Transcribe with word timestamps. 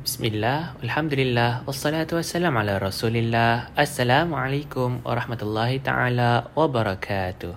Bismillah, 0.00 0.80
Alhamdulillah, 0.80 1.68
wassalatu 1.68 2.16
wassalam 2.16 2.56
ala 2.56 2.80
Rasulillah. 2.80 3.68
Assalamualaikum 3.76 5.04
warahmatullahi 5.04 5.76
ta'ala 5.76 6.48
wabarakatuh. 6.56 7.52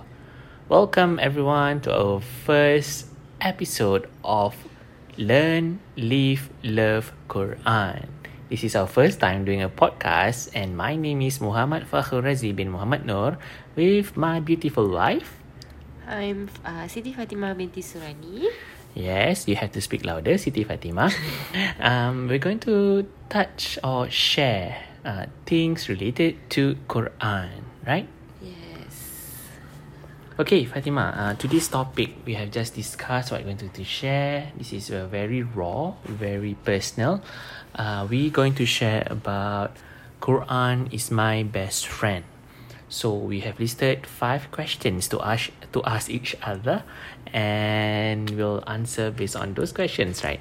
Welcome 0.68 1.16
everyone 1.16 1.80
to 1.88 1.96
our 1.96 2.20
first 2.20 3.08
episode 3.40 4.12
of 4.20 4.52
Learn, 5.16 5.80
Live, 5.96 6.52
Love 6.60 7.16
Quran. 7.32 8.12
This 8.52 8.60
is 8.60 8.76
our 8.76 8.92
first 8.92 9.24
time 9.24 9.48
doing 9.48 9.64
a 9.64 9.72
podcast 9.72 10.52
and 10.52 10.76
my 10.76 11.00
name 11.00 11.24
is 11.24 11.40
Muhammad 11.40 11.88
Fakhr 11.88 12.20
Razi 12.20 12.52
bin 12.52 12.68
Muhammad 12.68 13.08
Nur 13.08 13.40
with 13.72 14.20
my 14.20 14.44
beautiful 14.44 14.92
wife. 14.92 15.40
I'm 16.04 16.52
uh, 16.60 16.84
Siti 16.92 17.16
Fatimah 17.16 17.56
binti 17.56 17.80
Surani. 17.80 18.44
Yes, 18.94 19.48
you 19.48 19.56
have 19.56 19.72
to 19.72 19.80
speak 19.80 20.04
louder, 20.04 20.34
Siti 20.34 20.64
Fatima. 20.64 21.10
um, 21.80 22.28
we're 22.28 22.38
going 22.38 22.60
to 22.60 23.06
touch 23.28 23.76
or 23.82 24.08
share 24.08 24.78
uh, 25.04 25.26
things 25.46 25.88
related 25.88 26.38
to 26.50 26.76
Quran, 26.88 27.66
right? 27.84 28.06
Yes. 28.40 29.50
Okay, 30.38 30.64
Fatima, 30.64 31.10
uh, 31.10 31.34
to 31.34 31.48
this 31.48 31.66
topic, 31.66 32.14
we 32.24 32.34
have 32.34 32.52
just 32.52 32.74
discussed 32.74 33.32
what 33.32 33.40
we're 33.40 33.54
going 33.54 33.58
to, 33.58 33.68
to 33.68 33.84
share. 33.84 34.52
This 34.56 34.72
is 34.72 34.90
uh, 34.90 35.06
very 35.10 35.42
raw, 35.42 35.94
very 36.04 36.54
personal. 36.64 37.20
Uh, 37.74 38.06
we're 38.08 38.30
going 38.30 38.54
to 38.54 38.64
share 38.64 39.06
about 39.10 39.76
Quran 40.20 40.92
is 40.94 41.10
my 41.10 41.42
best 41.42 41.88
friend. 41.88 42.24
So 42.94 43.10
we 43.10 43.40
have 43.42 43.58
listed 43.58 44.06
five 44.06 44.54
questions 44.54 45.10
to 45.10 45.18
ask 45.18 45.50
to 45.74 45.82
ask 45.82 46.06
each 46.06 46.38
other, 46.38 46.86
and 47.34 48.30
we'll 48.38 48.62
answer 48.70 49.10
based 49.10 49.34
on 49.34 49.58
those 49.58 49.74
questions, 49.74 50.22
right? 50.22 50.38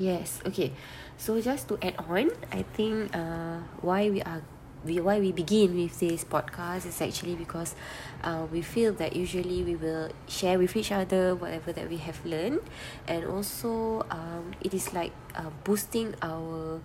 Yes. 0.00 0.40
Okay. 0.48 0.72
So 1.20 1.36
just 1.36 1.68
to 1.68 1.76
add 1.84 2.00
on, 2.08 2.32
I 2.48 2.64
think 2.64 3.12
uh, 3.12 3.60
why 3.84 4.08
we 4.08 4.24
are 4.24 4.40
we 4.88 5.04
why 5.04 5.20
we 5.20 5.36
begin 5.36 5.76
with 5.76 6.00
this 6.00 6.24
podcast 6.24 6.88
is 6.88 6.96
actually 7.04 7.36
because 7.36 7.76
uh, 8.24 8.48
we 8.48 8.64
feel 8.64 8.96
that 8.96 9.12
usually 9.12 9.60
we 9.60 9.76
will 9.76 10.08
share 10.32 10.56
with 10.56 10.72
each 10.72 10.88
other 10.88 11.36
whatever 11.36 11.76
that 11.76 11.92
we 11.92 12.00
have 12.00 12.16
learned 12.24 12.64
and 13.04 13.28
also 13.28 14.00
um, 14.08 14.56
it 14.64 14.72
is 14.72 14.96
like 14.96 15.12
uh, 15.36 15.52
boosting 15.64 16.16
our 16.24 16.80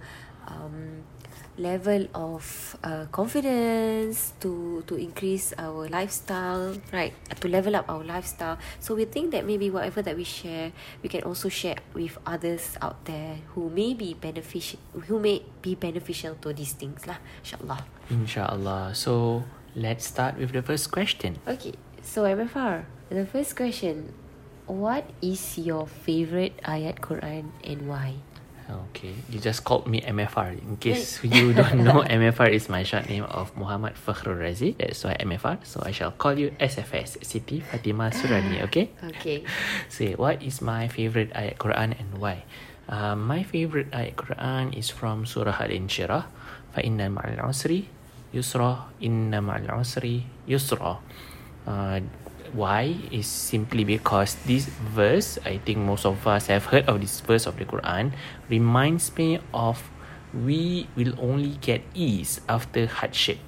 um, 0.51 1.07
level 1.57 2.03
of 2.13 2.75
uh, 2.83 3.07
confidence 3.15 4.33
to 4.43 4.83
to 4.87 4.99
increase 4.99 5.55
our 5.55 5.87
lifestyle 5.87 6.75
right 6.91 7.15
to 7.39 7.47
level 7.47 7.75
up 7.75 7.87
our 7.87 8.03
lifestyle 8.03 8.59
so 8.83 8.91
we 8.93 9.05
think 9.07 9.31
that 9.31 9.47
maybe 9.47 9.71
whatever 9.71 10.01
that 10.03 10.15
we 10.19 10.23
share 10.27 10.75
we 10.99 11.07
can 11.07 11.23
also 11.23 11.47
share 11.47 11.79
with 11.95 12.17
others 12.27 12.75
out 12.83 12.99
there 13.07 13.39
who 13.55 13.69
may 13.71 13.93
be 13.95 14.11
beneficial 14.13 14.79
who 15.07 15.15
may 15.19 15.39
be 15.63 15.75
beneficial 15.75 16.35
to 16.43 16.51
these 16.51 16.73
things 16.75 17.07
lah 17.07 17.17
insyaallah 17.43 17.79
Inshallah. 18.11 18.93
So 18.93 19.41
let's 19.73 20.05
start 20.05 20.37
with 20.37 20.53
the 20.53 20.61
first 20.61 20.91
question. 20.91 21.39
okay 21.47 21.73
so 22.03 22.27
MFR 22.27 22.85
the 23.09 23.25
first 23.25 23.55
question 23.55 24.13
what 24.67 25.05
is 25.21 25.57
your 25.57 25.85
favorite 25.85 26.57
ayat 26.65 27.01
Quran 27.01 27.53
and 27.63 27.85
why 27.89 28.21
Okay, 28.70 29.10
you 29.26 29.42
just 29.42 29.66
called 29.66 29.90
me 29.90 30.00
MFR. 30.00 30.54
In 30.62 30.76
case 30.78 31.18
you 31.26 31.52
don't 31.52 31.82
know, 31.82 32.06
MFR 32.06 32.54
is 32.54 32.68
my 32.70 32.86
short 32.86 33.08
name 33.10 33.26
of 33.26 33.50
Muhammad 33.58 33.98
Fakhrul 33.98 34.38
Razi. 34.38 34.78
That's 34.78 35.02
why 35.02 35.18
MFR. 35.18 35.66
So 35.66 35.82
I 35.82 35.90
shall 35.90 36.14
call 36.14 36.38
you 36.38 36.54
SFS, 36.60 37.18
Siti 37.26 37.62
Fatimah 37.66 38.14
Surani. 38.14 38.62
Okay. 38.70 38.94
okay 39.02 39.42
Say, 39.90 40.14
what 40.14 40.38
is 40.42 40.62
my 40.62 40.86
favorite 40.86 41.34
ayat 41.34 41.58
Quran 41.58 41.98
and 41.98 42.22
why? 42.22 42.46
Uh, 42.86 43.18
my 43.18 43.42
favorite 43.42 43.90
ayat 43.90 44.14
Quran 44.14 44.70
is 44.70 44.86
from 44.86 45.26
Surah 45.26 45.58
Al-Inshirah. 45.58 46.30
فَإِنَّ 46.70 47.02
مَعَ 47.10 47.26
الْعُسْرِ 47.34 47.82
يُسْرًا 48.30 49.02
إِنَّ 49.02 49.34
مَعَ 49.34 49.58
الْعُسْرِ 49.66 50.04
يُسْرًا 50.46 50.92
uh, 51.66 51.98
why 52.53 52.95
is 53.11 53.27
simply 53.27 53.83
because 53.83 54.35
this 54.45 54.65
verse, 54.65 55.39
I 55.45 55.57
think 55.57 55.79
most 55.79 56.05
of 56.05 56.27
us 56.27 56.47
have 56.47 56.65
heard 56.65 56.85
of 56.85 57.01
this 57.01 57.19
verse 57.21 57.45
of 57.45 57.57
the 57.57 57.65
Quran, 57.65 58.13
reminds 58.49 59.15
me 59.17 59.39
of 59.53 59.89
we 60.33 60.87
will 60.95 61.15
only 61.19 61.57
get 61.61 61.81
ease 61.93 62.41
after 62.49 62.87
hardship. 62.87 63.39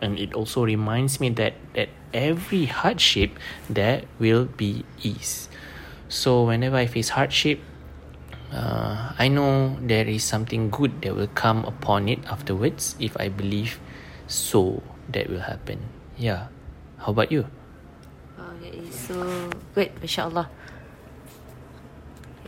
And 0.00 0.18
it 0.18 0.34
also 0.34 0.64
reminds 0.64 1.20
me 1.20 1.30
that 1.38 1.54
at 1.74 1.88
every 2.12 2.66
hardship 2.66 3.38
there 3.70 4.02
will 4.18 4.46
be 4.46 4.84
ease. 5.02 5.48
So 6.08 6.44
whenever 6.44 6.76
I 6.76 6.86
face 6.86 7.10
hardship, 7.10 7.60
uh, 8.52 9.12
I 9.18 9.28
know 9.28 9.78
there 9.80 10.06
is 10.06 10.22
something 10.22 10.70
good 10.70 11.02
that 11.02 11.16
will 11.16 11.32
come 11.34 11.64
upon 11.64 12.08
it 12.08 12.20
afterwards 12.26 12.94
if 13.00 13.16
I 13.18 13.28
believe 13.28 13.80
so 14.26 14.82
that 15.08 15.30
will 15.30 15.42
happen. 15.42 15.80
Yeah. 16.16 16.48
How 16.98 17.12
about 17.12 17.32
you? 17.32 17.46
Is 18.74 19.06
so 19.06 19.50
good, 19.74 19.94
mashallah. 20.02 20.50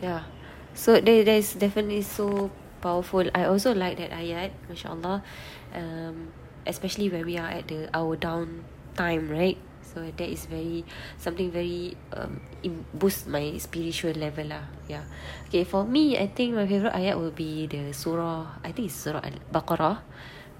Yeah. 0.03 0.27
So 0.75 0.99
there, 0.99 1.23
there 1.23 1.39
is 1.39 1.53
definitely 1.53 2.01
so 2.03 2.51
powerful. 2.81 3.23
I 3.33 3.45
also 3.45 3.73
like 3.73 3.97
that 3.97 4.11
ayat, 4.11 4.51
mashallah. 4.67 5.23
Um, 5.71 6.35
especially 6.67 7.07
when 7.07 7.23
we 7.25 7.37
are 7.39 7.47
at 7.47 7.71
the 7.71 7.87
our 7.95 8.19
down 8.19 8.67
time, 8.99 9.31
right? 9.31 9.55
So 9.87 10.03
that 10.03 10.27
is 10.27 10.45
very 10.45 10.83
something 11.15 11.49
very 11.49 11.95
um 12.11 12.43
boost 12.91 13.31
my 13.31 13.55
spiritual 13.55 14.13
level 14.19 14.51
lah. 14.51 14.67
Yeah. 14.91 15.07
Okay, 15.47 15.63
for 15.63 15.87
me, 15.87 16.19
I 16.19 16.27
think 16.27 16.59
my 16.59 16.67
favorite 16.67 16.93
ayat 16.93 17.15
will 17.15 17.33
be 17.33 17.71
the 17.71 17.95
surah. 17.95 18.59
I 18.61 18.75
think 18.75 18.91
it's 18.91 18.99
surah 18.99 19.23
Al-Baqarah. 19.23 20.03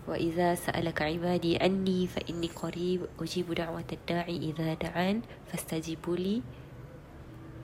وإذا 0.08 0.54
سألك 0.54 1.02
عبادي 1.02 1.56
أني 1.56 2.06
فإني 2.06 2.48
قريب 2.58 3.00
أجيب 3.20 3.54
دعوة 3.54 3.90
الداعي 3.92 4.36
إذا 4.36 4.74
دعان 4.74 5.22
فاستجيبوا 5.52 6.16
لي 6.16 6.42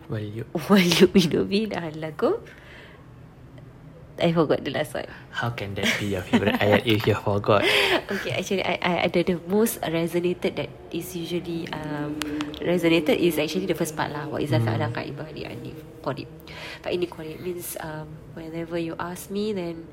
Well, 0.08 0.24
you. 0.24 0.44
وليؤمنوا 0.70 1.44
بي 1.44 1.66
لعلكم 1.66 2.32
I 4.18 4.32
forgot 4.34 4.64
the 4.66 4.74
last 4.74 4.94
one. 4.98 5.06
How 5.30 5.50
can 5.54 5.78
that 5.78 5.86
be 6.02 6.18
your 6.18 6.26
favorite 6.26 6.58
ayat 6.58 6.82
if 6.82 7.06
you 7.06 7.14
forgot? 7.14 7.62
Okay, 8.10 8.34
actually, 8.34 8.66
I, 8.66 9.06
I, 9.06 9.06
the, 9.06 9.22
the 9.22 9.38
most 9.46 9.78
resonated 9.86 10.58
that 10.58 10.66
is 10.90 11.14
usually 11.14 11.70
um 11.70 12.18
resonated 12.58 13.14
is 13.14 13.38
actually 13.38 13.70
the 13.70 13.78
first 13.78 13.94
part 13.94 14.10
lah. 14.10 14.26
وإذا 14.26 14.58
سألك 14.58 14.98
عبادي 14.98 15.42
أني 15.46 16.02
قريب. 16.02 16.26
فإني 16.82 17.06
قريب 17.06 17.38
means 17.46 17.78
um 17.78 18.10
whenever 18.34 18.74
you 18.74 18.98
ask 18.98 19.30
me, 19.30 19.54
then 19.54 19.86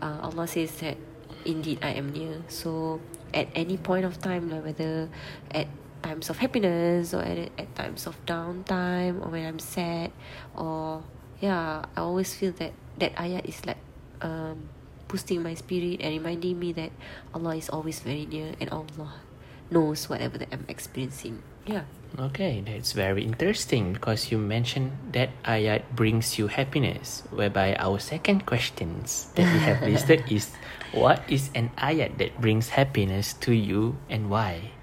uh, 0.00 0.24
Allah 0.24 0.48
says 0.48 0.72
that 0.80 0.96
indeed 1.45 1.79
I 1.81 1.93
am 1.93 2.11
near. 2.11 2.43
So 2.47 3.01
at 3.33 3.47
any 3.55 3.77
point 3.77 4.05
of 4.05 4.19
time, 4.21 4.49
like 4.49 4.65
whether 4.65 5.09
at 5.51 5.67
times 6.01 6.29
of 6.29 6.37
happiness 6.37 7.13
or 7.13 7.21
at, 7.21 7.49
at 7.57 7.75
times 7.75 8.07
of 8.07 8.17
downtime 8.25 9.21
or 9.23 9.29
when 9.29 9.45
I'm 9.45 9.59
sad 9.59 10.11
or 10.55 11.03
yeah, 11.39 11.85
I 11.95 11.99
always 12.01 12.33
feel 12.33 12.51
that 12.53 12.73
that 12.99 13.15
ayat 13.15 13.45
is 13.45 13.65
like 13.65 13.77
um, 14.21 14.69
boosting 15.07 15.41
my 15.43 15.53
spirit 15.53 16.01
and 16.01 16.13
reminding 16.13 16.59
me 16.59 16.71
that 16.73 16.91
Allah 17.33 17.55
is 17.55 17.69
always 17.69 17.99
very 17.99 18.25
near 18.25 18.53
and 18.59 18.69
Allah 18.69 19.21
knows 19.69 20.09
whatever 20.09 20.37
that 20.37 20.49
I'm 20.51 20.65
experiencing. 20.67 21.41
Yeah. 21.65 21.83
Okay, 22.19 22.59
that's 22.59 22.91
very 22.91 23.23
interesting 23.23 23.95
because 23.95 24.31
you 24.31 24.37
mentioned 24.37 24.91
that 25.15 25.31
ayat 25.47 25.87
brings 25.95 26.35
you 26.35 26.51
happiness. 26.51 27.23
Whereby 27.31 27.79
our 27.79 28.03
second 28.03 28.43
questions 28.43 29.31
that 29.39 29.47
we 29.47 29.59
have 29.63 29.79
listed 29.87 30.27
is 30.27 30.51
what 30.91 31.23
is 31.31 31.47
an 31.55 31.71
ayat 31.79 32.19
that 32.19 32.35
brings 32.43 32.75
happiness 32.75 33.31
to 33.47 33.55
you 33.55 33.95
and 34.11 34.27
why? 34.27 34.75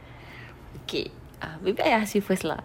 Okay. 0.89 1.13
Uh, 1.39 1.55
maybe 1.63 1.85
I 1.85 2.01
ask 2.01 2.17
you 2.17 2.25
first 2.25 2.43
lah. 2.43 2.65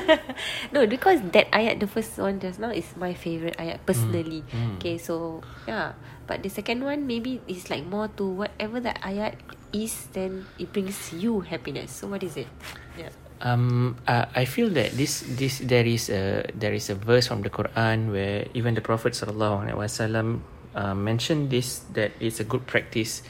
no, 0.74 0.88
because 0.88 1.20
that 1.36 1.46
ayat, 1.52 1.78
the 1.78 1.86
first 1.86 2.16
one 2.18 2.40
just 2.40 2.58
now 2.58 2.72
is 2.72 2.88
my 2.96 3.12
favorite 3.12 3.60
ayat 3.60 3.84
personally. 3.84 4.42
mm. 4.50 4.80
Okay, 4.80 4.96
so 4.96 5.44
yeah. 5.68 5.94
But 6.26 6.42
the 6.42 6.50
second 6.50 6.82
one 6.82 7.06
maybe 7.06 7.44
is 7.46 7.70
like 7.70 7.84
more 7.84 8.08
to 8.16 8.24
whatever 8.24 8.80
that 8.80 8.98
ayat 9.04 9.36
is, 9.70 10.08
then 10.16 10.48
it 10.58 10.72
brings 10.72 11.12
you 11.12 11.44
happiness. 11.44 11.92
So 11.92 12.08
what 12.08 12.24
is 12.24 12.34
it? 12.34 12.50
Yeah. 12.98 13.14
Um, 13.40 13.96
uh, 14.06 14.26
I 14.34 14.44
feel 14.44 14.68
that 14.74 14.98
this 14.98 15.22
this 15.22 15.62
there 15.62 15.86
is 15.86 16.10
a 16.10 16.42
there 16.54 16.74
is 16.74 16.90
a 16.90 16.98
verse 16.98 17.30
from 17.30 17.46
the 17.46 17.50
Quran 17.50 18.10
where 18.10 18.50
even 18.50 18.74
the 18.74 18.82
Prophet 18.82 19.14
sallallahu 19.14 19.62
alaihi 19.62 19.78
wasallam 19.78 20.42
uh, 20.74 20.94
mentioned 20.94 21.50
this 21.50 21.86
that 21.94 22.10
it's 22.18 22.40
a 22.42 22.46
good 22.46 22.66
practice 22.66 23.22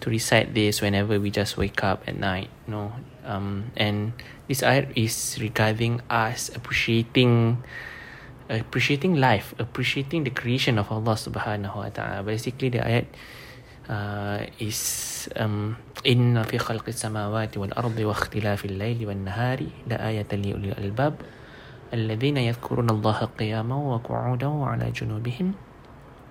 to 0.00 0.10
recite 0.10 0.54
this 0.54 0.80
whenever 0.80 1.18
we 1.18 1.34
just 1.34 1.56
wake 1.58 1.82
up 1.82 2.06
at 2.06 2.14
night. 2.14 2.46
You 2.66 2.70
know, 2.78 2.86
um, 3.26 3.74
and 3.74 4.14
this 4.46 4.62
ayat 4.62 4.94
is 4.94 5.38
regarding 5.42 5.98
us 6.06 6.46
appreciating 6.54 7.58
appreciating 8.46 9.18
life, 9.18 9.54
appreciating 9.58 10.22
the 10.24 10.30
creation 10.30 10.78
of 10.78 10.94
Allah 10.94 11.18
Subhanahu 11.18 11.74
Wa 11.74 11.90
Taala. 11.90 12.22
Basically, 12.22 12.70
the 12.70 12.86
ayat 12.86 13.10
إن 16.06 16.42
في 16.42 16.58
خلق 16.58 16.84
السماوات 16.88 17.58
والأرض 17.58 17.98
واختلاف 17.98 18.64
الليل 18.64 19.06
والنهار 19.06 19.66
لآية 19.86 20.26
لأولي 20.32 20.72
الألباب. 20.72 21.14
الذين 21.94 22.36
يذكرون 22.36 22.90
الله 22.90 23.18
قياما 23.38 23.74
وقعودا 23.74 24.46
وعلى 24.46 24.90
جنوبهم 24.90 25.52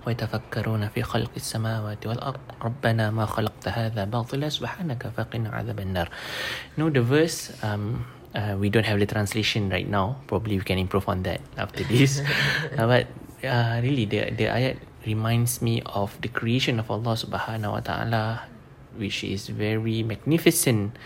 ويتفكرون 0.06 0.88
في 0.88 1.02
خلق 1.02 1.30
السماوات 1.36 2.06
والأرض. 2.06 2.40
ربنا 2.62 3.10
ما 3.10 3.26
خلقت 3.26 3.68
هذا 3.68 4.04
باطلا 4.04 4.48
سبحانك 4.48 5.06
فقنا 5.16 5.48
عذاب 5.50 5.80
النار. 5.80 6.08
No, 6.78 6.90
the 6.90 7.02
verse 7.02 7.52
um, 7.62 8.04
uh, 8.36 8.54
we 8.60 8.68
don't 8.68 8.84
have 8.84 9.00
the 9.00 9.06
translation 9.06 9.70
right 9.70 9.88
now. 9.88 10.16
Probably 10.26 10.58
we 10.58 10.64
can 10.64 10.78
improve 10.78 11.08
on 11.08 11.22
that 11.24 11.40
after 11.56 11.84
this. 11.84 12.20
Uh, 12.76 12.86
but 12.86 13.06
uh, 13.44 13.80
really 13.80 14.04
the, 14.04 14.30
the 14.36 14.44
ayat 14.52 14.76
reminds 15.06 15.62
me 15.62 15.80
of 15.86 16.20
the 16.20 16.28
creation 16.28 16.82
of 16.82 16.90
Allah 16.90 17.14
subhanahu 17.14 17.72
wa 17.72 17.80
ta'ala 17.80 18.24
which 18.98 19.22
is 19.22 19.48
very 19.48 20.02
magnificent. 20.02 20.96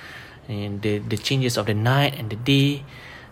And 0.48 0.82
the, 0.82 0.98
the 0.98 1.18
changes 1.18 1.56
of 1.56 1.66
the 1.66 1.74
night 1.74 2.18
and 2.18 2.30
the 2.30 2.40
day 2.40 2.82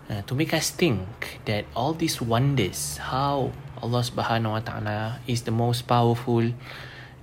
uh, 0.09 0.21
to 0.23 0.35
make 0.35 0.53
us 0.53 0.69
think 0.69 1.39
that 1.45 1.65
all 1.75 1.93
these 1.93 2.21
wonders 2.21 2.97
how 2.97 3.51
Allah 3.81 4.01
subhanahu 4.01 4.51
wa 4.51 4.63
ta'ala 4.63 5.19
is 5.27 5.43
the 5.43 5.51
most 5.51 5.85
powerful 5.85 6.49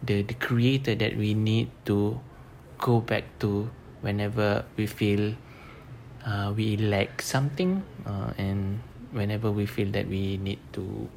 the, 0.02 0.22
the 0.22 0.34
creator 0.36 0.94
that 0.94 1.16
we 1.16 1.34
need 1.34 1.70
to 1.84 2.20
go 2.78 3.00
back 3.00 3.24
to 3.40 3.70
whenever 4.02 4.64
we 4.76 4.86
feel 4.86 5.34
uh, 6.26 6.52
we 6.54 6.76
lack 6.76 7.22
something 7.22 7.82
uh, 8.04 8.30
and 8.38 8.80
whenever 9.12 9.50
we 9.50 9.64
feel 9.66 9.90
that 9.90 10.06
we 10.06 10.36
need 10.36 10.60
to 10.72 11.08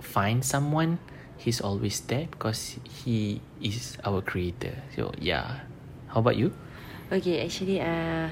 find 0.00 0.44
someone 0.44 0.98
he's 1.36 1.60
always 1.60 2.00
there 2.08 2.28
because 2.30 2.76
he 2.84 3.40
is 3.62 3.96
our 4.04 4.20
creator 4.20 4.76
so 4.94 5.12
yeah 5.20 5.60
how 6.08 6.20
about 6.20 6.36
you 6.36 6.52
Okay, 7.10 7.42
actually, 7.42 7.82
uh, 7.82 8.30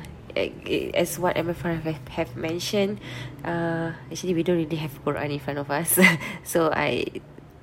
as 0.95 1.19
what 1.19 1.35
MFR 1.35 1.83
have, 1.83 1.99
have 2.15 2.31
mentioned, 2.39 3.03
uh, 3.43 3.91
actually 4.07 4.39
we 4.39 4.47
don't 4.47 4.55
really 4.55 4.79
have 4.79 4.95
Quran 5.03 5.35
in 5.35 5.43
front 5.43 5.59
of 5.59 5.67
us, 5.67 5.99
so 6.47 6.71
I 6.71 7.03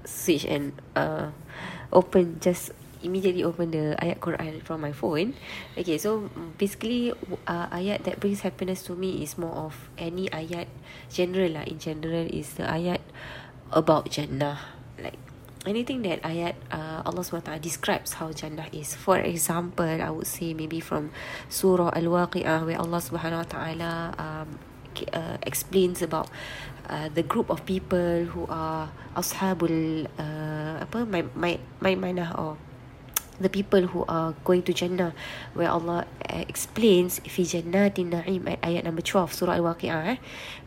switch 0.04 0.44
and 0.44 0.76
uh, 0.92 1.32
open 1.96 2.44
just 2.44 2.76
immediately 3.00 3.48
open 3.48 3.72
the 3.72 3.96
ayat 4.04 4.20
Quran 4.20 4.60
from 4.68 4.84
my 4.84 4.92
phone. 4.92 5.40
Okay, 5.80 5.96
so 5.96 6.28
basically, 6.60 7.16
uh, 7.48 7.72
ayat 7.72 8.04
that 8.04 8.20
brings 8.20 8.44
happiness 8.44 8.84
to 8.92 8.92
me 8.92 9.24
is 9.24 9.40
more 9.40 9.72
of 9.72 9.88
any 9.96 10.28
ayat 10.36 10.68
general 11.08 11.48
lah. 11.48 11.64
In 11.64 11.80
general, 11.80 12.28
is 12.28 12.60
the 12.60 12.68
ayat 12.68 13.00
about 13.76 14.10
Jannah, 14.10 14.58
like 14.98 15.20
anything 15.68 16.02
that 16.08 16.24
ayat 16.24 16.56
uh, 16.72 17.04
Allah 17.04 17.22
SWT 17.22 17.62
describes 17.62 18.18
how 18.18 18.32
Jannah 18.32 18.72
is. 18.72 18.96
For 18.96 19.20
example, 19.20 19.86
I 19.86 20.10
would 20.10 20.26
say 20.26 20.56
maybe 20.56 20.80
from 20.80 21.12
Surah 21.52 21.92
Al-Waqi'ah 21.92 22.66
where 22.66 22.80
Allah 22.80 23.04
SWT 23.04 23.56
um, 24.18 24.58
uh, 25.12 25.38
explains 25.44 26.02
about 26.02 26.32
uh, 26.90 27.10
the 27.14 27.24
group 27.24 27.50
of 27.50 27.66
people 27.66 28.26
who 28.32 28.48
are 28.48 28.90
ashabul 29.16 30.08
uh, 30.18 30.80
apa 30.80 31.06
my 31.06 31.26
my 31.36 31.60
my 31.82 31.94
mana 31.96 32.32
or 32.38 32.58
the 33.40 33.50
people 33.50 33.88
who 33.88 34.06
are 34.08 34.34
going 34.44 34.64
to 34.64 34.74
Jannah 34.74 35.14
where 35.54 35.70
Allah 35.70 36.06
uh, 36.30 36.44
explains 36.48 37.20
fi 37.20 37.44
jannatin 37.44 38.12
na'im 38.12 38.48
ayat 38.64 38.84
number 38.84 39.02
12 39.02 39.34
surah 39.34 39.60
al-waqi'ah 39.60 40.16
eh, 40.16 40.18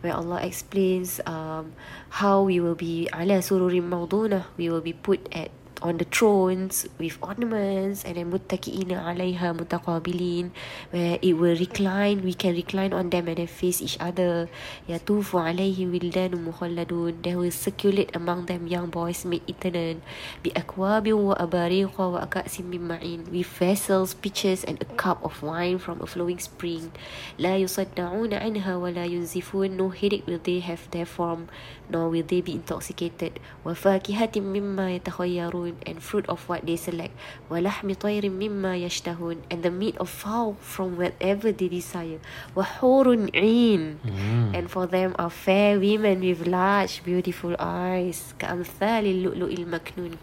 where 0.01 0.15
Allah 0.15 0.41
explains 0.45 1.21
um, 1.27 1.73
how 2.21 2.43
we 2.43 2.61
will 2.61 2.77
be 2.77 3.09
ala 3.13 3.41
sururim 3.41 3.89
mawdunah 3.89 4.45
we 4.57 4.69
will 4.69 4.85
be 4.85 4.93
put 4.93 5.25
at 5.33 5.51
on 5.83 5.99
the 5.99 6.05
thrones 6.05 6.87
with 6.99 7.19
ornaments 7.23 8.05
and 8.05 8.17
then 8.17 8.31
muttaqiina 8.33 8.99
'alayha 8.99 9.55
mutaqabilin 9.55 10.51
where 10.91 11.19
it 11.23 11.35
will 11.39 11.55
recline 11.55 12.23
we 12.23 12.35
can 12.35 12.55
recline 12.55 12.93
on 12.93 13.11
them 13.11 13.29
and 13.29 13.39
then 13.39 13.47
face 13.47 13.81
each 13.81 13.97
other. 14.01 14.49
Yatufu 14.89 15.39
'alayhim 15.39 15.95
wildan 15.95 16.35
mukhalladun 16.43 17.23
they 17.23 17.37
will 17.37 17.55
circulate 17.55 18.11
among 18.15 18.47
them 18.47 18.67
young 18.67 18.91
boys 18.91 19.25
made 19.25 19.45
eternal. 19.47 20.01
Bi 20.43 20.51
akwabin 20.55 21.19
wa 21.19 21.35
abariqa 21.37 22.05
wa 22.13 22.25
akasim 22.25 22.73
min 22.73 22.89
ma'in. 22.89 23.31
With 23.31 23.47
vessels 23.47 24.15
pitchers 24.15 24.65
and 24.65 24.83
a 24.83 24.89
cup 24.99 25.23
of 25.23 25.43
wine 25.43 25.79
from 25.79 26.01
a 26.03 26.07
flowing 26.07 26.39
spring. 26.39 26.91
La 27.39 27.55
yusaddauna 27.55 28.41
'anha 28.43 28.75
wa 28.81 28.91
la 28.91 29.07
yunzifun. 29.07 29.77
No 29.79 29.89
headache 29.91 30.27
will 30.27 30.43
they 30.43 30.61
have 30.61 30.89
therefrom 30.91 31.49
nor 31.91 32.09
will 32.09 32.23
they 32.23 32.41
be 32.41 32.53
intoxicated. 32.53 33.41
Wa 33.65 33.73
fakihatin 33.73 34.45
mimma 34.45 35.01
yatakhayyarun 35.01 35.68
and 35.85 36.03
fruit 36.03 36.25
of 36.29 36.49
what 36.49 36.65
they 36.65 36.77
select. 36.77 37.13
Walahmi 37.51 37.97
tayrin 37.97 38.39
mimma 38.39 38.79
yashtahun. 38.79 39.45
And 39.51 39.63
the 39.63 39.71
meat 39.71 39.97
of 39.99 40.09
fowl 40.09 40.57
from 40.61 40.97
whatever 40.97 41.53
they 41.53 41.69
desire. 41.69 42.21
Wahurun 42.55 43.31
in 43.35 44.01
mm. 44.05 44.55
and 44.55 44.71
for 44.71 44.87
them 44.87 45.15
are 45.19 45.31
fair 45.31 45.79
women 45.79 46.21
with 46.21 46.47
large 46.47 47.03
beautiful 47.05 47.57
eyes. 47.59 48.35
Ka'amthali 48.39 49.23
lu'lu'il 49.23 49.67
maknun. 49.67 50.17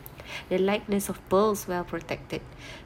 The 0.50 0.58
likeness 0.58 1.10
of 1.10 1.22
pearls 1.30 1.68
well 1.68 1.84
protected. 1.84 2.42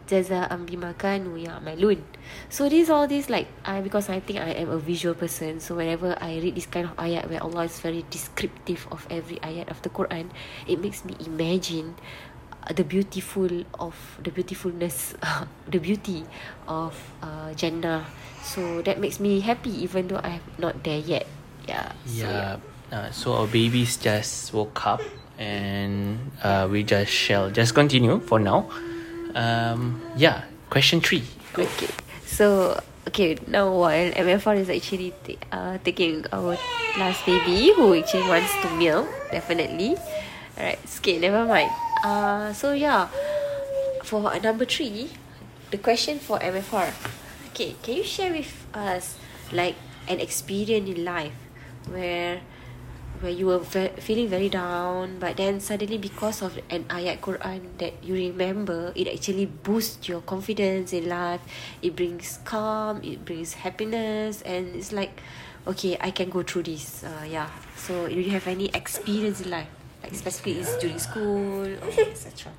Bima 0.09 0.97
kanu 0.97 1.37
ya'malun. 1.37 2.01
So 2.49 2.67
these 2.67 2.89
all 2.89 3.05
these 3.05 3.29
like 3.29 3.47
I 3.63 3.81
because 3.81 4.09
I 4.09 4.19
think 4.19 4.39
I 4.39 4.57
am 4.57 4.69
a 4.69 4.77
visual 4.77 5.13
person 5.13 5.59
so 5.59 5.75
whenever 5.75 6.17
I 6.19 6.39
read 6.41 6.55
this 6.55 6.65
kind 6.65 6.89
of 6.89 6.95
ayat 6.97 7.29
where 7.29 7.41
Allah 7.41 7.65
is 7.69 7.79
very 7.79 8.03
descriptive 8.09 8.87
of 8.91 9.05
every 9.09 9.37
ayat 9.45 9.69
of 9.69 9.81
the 9.83 9.89
Quran 9.89 10.33
it 10.67 10.81
makes 10.81 11.05
me 11.05 11.13
imagine 11.21 11.93
the 12.75 12.83
beautiful 12.83 13.49
of 13.79 13.95
the 14.21 14.31
beautifulness 14.31 15.15
uh, 15.23 15.45
the 15.71 15.79
beauty 15.79 16.23
of 16.67 16.93
uh, 17.23 17.53
Jannah 17.53 18.05
so 18.43 18.81
that 18.83 18.99
makes 18.99 19.19
me 19.19 19.39
happy 19.39 19.71
even 19.83 20.07
though 20.07 20.21
I'm 20.23 20.41
not 20.57 20.83
there 20.83 20.99
yet. 20.99 21.27
Yeah 21.67 21.91
yeah 22.05 22.55
so. 22.55 22.61
Uh, 22.89 23.09
so 23.11 23.33
our 23.33 23.47
babies 23.47 23.97
just 23.97 24.53
woke 24.53 24.81
up 24.85 25.01
and 25.37 26.17
uh, 26.41 26.67
we 26.69 26.83
just 26.83 27.11
shall 27.11 27.49
just 27.49 27.75
continue 27.75 28.19
for 28.19 28.39
now. 28.39 28.65
Um, 29.35 30.01
yeah 30.17 30.43
question 30.69 31.01
three. 31.01 31.23
Okay 31.57 31.89
so 32.25 32.79
okay 33.07 33.37
now 33.47 33.69
while 33.69 34.09
MFR 34.13 34.57
is 34.57 34.69
actually 34.69 35.13
t- 35.23 35.37
uh, 35.51 35.77
taking 35.83 36.25
our 36.33 36.57
last 36.97 37.25
baby 37.25 37.73
who 37.75 37.93
actually 37.93 38.25
wants 38.25 38.53
to 38.61 38.67
milk 38.77 39.07
definitely. 39.31 39.97
Alright 40.57 40.79
okay 40.99 41.19
never 41.19 41.45
mind 41.45 41.71
uh, 42.03 42.53
so 42.53 42.73
yeah, 42.73 43.07
for 44.03 44.21
number 44.39 44.65
three, 44.65 45.09
the 45.71 45.77
question 45.77 46.19
for 46.19 46.39
MFR. 46.39 46.93
Okay, 47.51 47.75
can 47.83 47.95
you 47.95 48.03
share 48.03 48.31
with 48.31 48.51
us 48.73 49.17
like 49.51 49.75
an 50.07 50.19
experience 50.19 50.89
in 50.89 51.03
life 51.05 51.35
where 51.89 52.41
where 53.19 53.31
you 53.31 53.47
were 53.47 53.59
ve- 53.59 53.91
feeling 53.99 54.29
very 54.29 54.47
down, 54.47 55.19
but 55.19 55.35
then 55.35 55.59
suddenly 55.59 55.97
because 55.97 56.41
of 56.41 56.57
an 56.69 56.85
ayat 56.87 57.19
Quran 57.19 57.75
that 57.77 57.99
you 58.01 58.15
remember, 58.15 58.93
it 58.95 59.07
actually 59.11 59.45
boosts 59.45 60.07
your 60.07 60.21
confidence 60.21 60.93
in 60.93 61.09
life. 61.09 61.43
It 61.81 61.95
brings 61.95 62.39
calm, 62.45 63.03
it 63.03 63.25
brings 63.25 63.59
happiness, 63.59 64.41
and 64.43 64.71
it's 64.75 64.91
like, 64.95 65.19
okay, 65.67 65.97
I 65.99 66.11
can 66.11 66.29
go 66.29 66.43
through 66.43 66.63
this. 66.71 67.03
Uh, 67.03 67.27
yeah. 67.27 67.51
So, 67.75 68.07
do 68.07 68.15
you 68.15 68.31
have 68.31 68.47
any 68.47 68.71
experience 68.71 69.41
in 69.41 69.51
life? 69.51 69.78
Like 70.09 70.17
specifically 70.17 70.59
is 70.59 70.73
during 70.81 70.97
school 70.97 71.65
etc. 71.85 72.51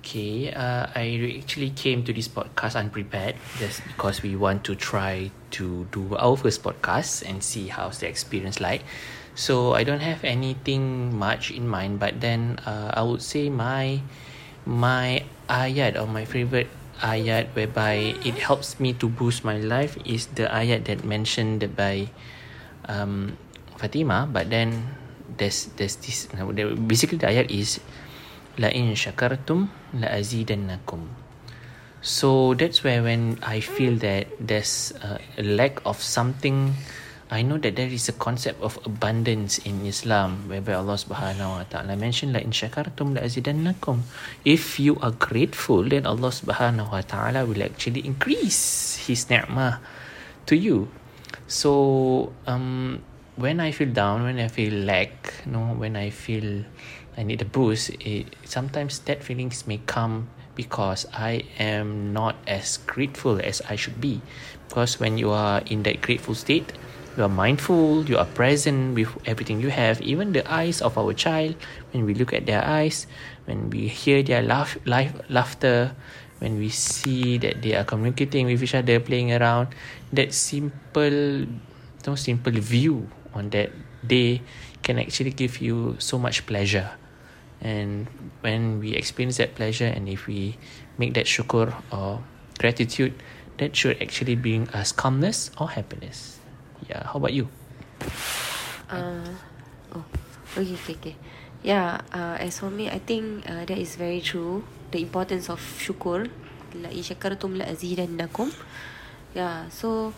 Okay, 0.00 0.48
uh, 0.48 0.88
I 0.96 1.36
actually 1.44 1.76
came 1.76 2.02
to 2.08 2.12
this 2.12 2.26
podcast 2.26 2.74
unprepared 2.74 3.36
just 3.60 3.84
because 3.84 4.22
we 4.24 4.34
want 4.34 4.64
to 4.64 4.74
try 4.74 5.30
to 5.60 5.84
do 5.92 6.16
our 6.16 6.40
first 6.40 6.64
podcast 6.64 7.20
and 7.28 7.44
see 7.44 7.68
how's 7.68 8.00
the 8.00 8.08
experience 8.08 8.60
like. 8.64 8.80
So 9.36 9.76
I 9.76 9.84
don't 9.84 10.00
have 10.00 10.24
anything 10.24 11.14
much 11.16 11.52
in 11.52 11.68
mind, 11.68 12.00
but 12.00 12.20
then 12.20 12.58
uh, 12.64 12.96
I 12.96 13.04
would 13.04 13.20
say 13.20 13.52
my 13.52 14.00
my 14.64 15.22
ayat 15.52 16.00
or 16.00 16.08
my 16.08 16.24
favorite 16.24 16.72
ayat 17.04 17.52
whereby 17.52 18.16
it 18.24 18.40
helps 18.40 18.80
me 18.80 18.96
to 19.04 19.08
boost 19.08 19.44
my 19.44 19.60
life 19.60 20.00
is 20.08 20.32
the 20.32 20.48
ayat 20.48 20.88
that 20.88 21.04
mentioned 21.04 21.60
by 21.76 22.08
um, 22.88 23.36
Fatima, 23.76 24.24
but 24.24 24.48
then 24.48 24.96
there's 25.40 25.72
there's 25.80 25.96
this 26.04 26.28
basically 26.84 27.16
the 27.16 27.26
ayat 27.32 27.48
is 27.48 27.80
la 28.60 28.68
in 28.68 28.92
syakartum 28.92 29.72
la 29.96 30.12
azidannakum 30.12 31.08
so 32.04 32.52
that's 32.60 32.84
where 32.84 33.00
when 33.00 33.40
i 33.40 33.60
feel 33.64 33.96
that 33.96 34.28
there's 34.36 34.92
a, 35.00 35.16
lack 35.40 35.80
of 35.88 35.96
something 35.96 36.76
I 37.30 37.46
know 37.46 37.62
that 37.62 37.78
there 37.78 37.86
is 37.86 38.10
a 38.10 38.16
concept 38.18 38.58
of 38.58 38.74
abundance 38.82 39.62
in 39.62 39.86
Islam 39.86 40.50
whereby 40.50 40.74
Allah 40.74 40.98
Subhanahu 40.98 41.62
Wa 41.62 41.64
Taala 41.70 41.94
mentioned 41.94 42.34
la 42.34 42.42
in 42.42 42.50
syakartum 42.50 43.14
la 43.14 43.22
azidannakum 43.22 44.02
if 44.42 44.82
you 44.82 44.98
are 44.98 45.14
grateful 45.14 45.86
then 45.86 46.10
Allah 46.10 46.34
Subhanahu 46.34 46.90
Wa 46.90 47.06
Taala 47.06 47.46
will 47.46 47.62
actually 47.62 48.02
increase 48.02 48.98
his 49.06 49.30
ni'mah 49.30 49.78
to 50.50 50.58
you. 50.58 50.90
So 51.46 52.34
um 52.50 52.98
when 53.36 53.60
I 53.60 53.70
feel 53.70 53.92
down, 53.92 54.24
when 54.24 54.38
I 54.38 54.48
feel 54.48 54.72
lack, 54.84 55.34
you 55.46 55.52
know, 55.52 55.74
when 55.74 55.96
I 55.96 56.10
feel 56.10 56.64
I 57.16 57.22
need 57.22 57.42
a 57.42 57.44
boost, 57.44 57.90
it, 58.00 58.34
sometimes 58.44 58.98
that 59.00 59.22
feelings 59.22 59.66
may 59.66 59.78
come 59.86 60.28
because 60.54 61.06
I 61.12 61.44
am 61.58 62.12
not 62.12 62.36
as 62.46 62.78
grateful 62.86 63.40
as 63.40 63.62
I 63.68 63.76
should 63.76 64.00
be. 64.00 64.20
Because 64.68 65.00
when 65.00 65.18
you 65.18 65.30
are 65.30 65.62
in 65.66 65.82
that 65.84 66.02
grateful 66.02 66.34
state, 66.34 66.72
you 67.16 67.24
are 67.24 67.32
mindful, 67.32 68.04
you 68.04 68.18
are 68.18 68.26
present 68.26 68.94
with 68.94 69.10
everything 69.26 69.60
you 69.60 69.70
have. 69.70 70.00
Even 70.02 70.32
the 70.32 70.46
eyes 70.50 70.82
of 70.82 70.98
our 70.98 71.12
child, 71.12 71.56
when 71.92 72.04
we 72.04 72.14
look 72.14 72.32
at 72.32 72.46
their 72.46 72.64
eyes, 72.64 73.06
when 73.46 73.70
we 73.70 73.88
hear 73.88 74.22
their 74.22 74.42
laugh, 74.42 74.76
life, 74.86 75.12
laughter, 75.28 75.94
when 76.38 76.58
we 76.58 76.68
see 76.68 77.36
that 77.38 77.62
they 77.62 77.74
are 77.74 77.84
communicating 77.84 78.46
with 78.46 78.62
each 78.62 78.74
other, 78.74 79.00
playing 79.00 79.32
around, 79.32 79.68
that 80.12 80.32
simple, 80.32 81.46
no 82.06 82.14
simple 82.14 82.52
view 82.52 83.08
on 83.34 83.50
that 83.50 83.70
day 84.06 84.42
can 84.82 84.98
actually 84.98 85.30
give 85.30 85.60
you 85.60 85.96
so 85.98 86.18
much 86.18 86.46
pleasure. 86.46 86.90
And 87.60 88.08
when 88.40 88.80
we 88.80 88.96
experience 88.96 89.36
that 89.36 89.54
pleasure, 89.54 89.86
and 89.86 90.08
if 90.08 90.26
we 90.26 90.56
make 90.96 91.14
that 91.14 91.26
syukur 91.26 91.74
or 91.92 92.24
gratitude, 92.58 93.12
that 93.58 93.76
should 93.76 94.00
actually 94.00 94.34
bring 94.36 94.68
us 94.72 94.92
calmness 94.92 95.50
or 95.60 95.68
happiness. 95.68 96.40
Yeah, 96.88 97.04
how 97.04 97.20
about 97.20 97.32
you? 97.36 97.48
Uh, 98.88 99.28
oh, 99.92 100.04
okay, 100.56 100.74
okay, 100.74 100.96
okay. 100.96 101.16
Yeah, 101.62 102.00
uh, 102.16 102.40
as 102.40 102.58
for 102.58 102.72
me, 102.72 102.88
I 102.88 102.98
think 102.98 103.44
uh, 103.44 103.68
that 103.68 103.76
is 103.76 103.96
very 103.96 104.24
true. 104.24 104.64
The 104.90 105.04
importance 105.04 105.52
of 105.52 105.60
azidannakum. 107.68 108.48
Yeah, 109.36 109.68
so 109.68 110.14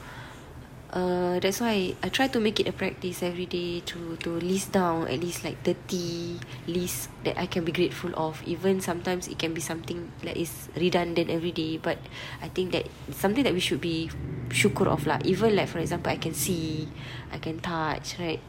uh, 0.92 1.40
that's 1.40 1.61
why 1.61 1.96
I 2.02 2.08
try 2.08 2.28
to 2.28 2.40
make 2.40 2.61
it 2.61 2.68
a 2.68 2.72
practice 2.72 3.22
every 3.22 3.46
day 3.46 3.80
to 3.92 4.16
to 4.20 4.37
list 4.40 4.72
down 4.72 5.08
at 5.08 5.20
least 5.20 5.44
like 5.44 5.56
30 5.64 6.38
list 6.68 7.08
that 7.25 7.40
I 7.40 7.46
can 7.49 7.64
be 7.64 7.72
grateful 7.72 8.12
of. 8.14 8.44
Even 8.44 8.80
sometimes 8.80 9.26
it 9.28 9.40
can 9.40 9.56
be 9.56 9.61
something 9.61 10.12
that 10.22 10.37
is 10.37 10.68
redundant 10.76 11.30
every 11.32 11.52
day, 11.52 11.80
but 11.80 11.99
I 12.44 12.49
think 12.49 12.72
that 12.72 12.87
something 13.11 13.42
that 13.44 13.56
we 13.56 13.61
should 13.61 13.80
be 13.80 14.12
syukur 14.52 14.87
of 14.87 15.08
lah. 15.08 15.18
Even 15.25 15.56
like 15.56 15.68
for 15.68 15.80
example, 15.80 16.12
I 16.12 16.20
can 16.20 16.37
see, 16.37 16.88
I 17.32 17.40
can 17.40 17.58
touch, 17.61 18.20
right? 18.20 18.40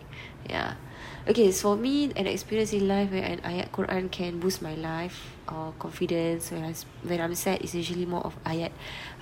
Yeah. 0.43 0.75
Okay, 1.23 1.55
so 1.55 1.71
for 1.71 1.75
me, 1.79 2.11
an 2.19 2.27
experience 2.27 2.75
in 2.75 2.83
life 2.83 3.07
where 3.07 3.23
an 3.23 3.39
ayat 3.47 3.71
Quran 3.71 4.11
can 4.11 4.43
boost 4.43 4.59
my 4.59 4.75
life 4.75 5.31
or 5.47 5.71
confidence 5.79 6.51
when 6.51 6.67
I 6.67 6.75
when 7.07 7.23
I'm 7.23 7.31
sad 7.31 7.63
is 7.63 7.71
usually 7.71 8.03
more 8.03 8.27
of 8.27 8.35
ayat 8.43 8.75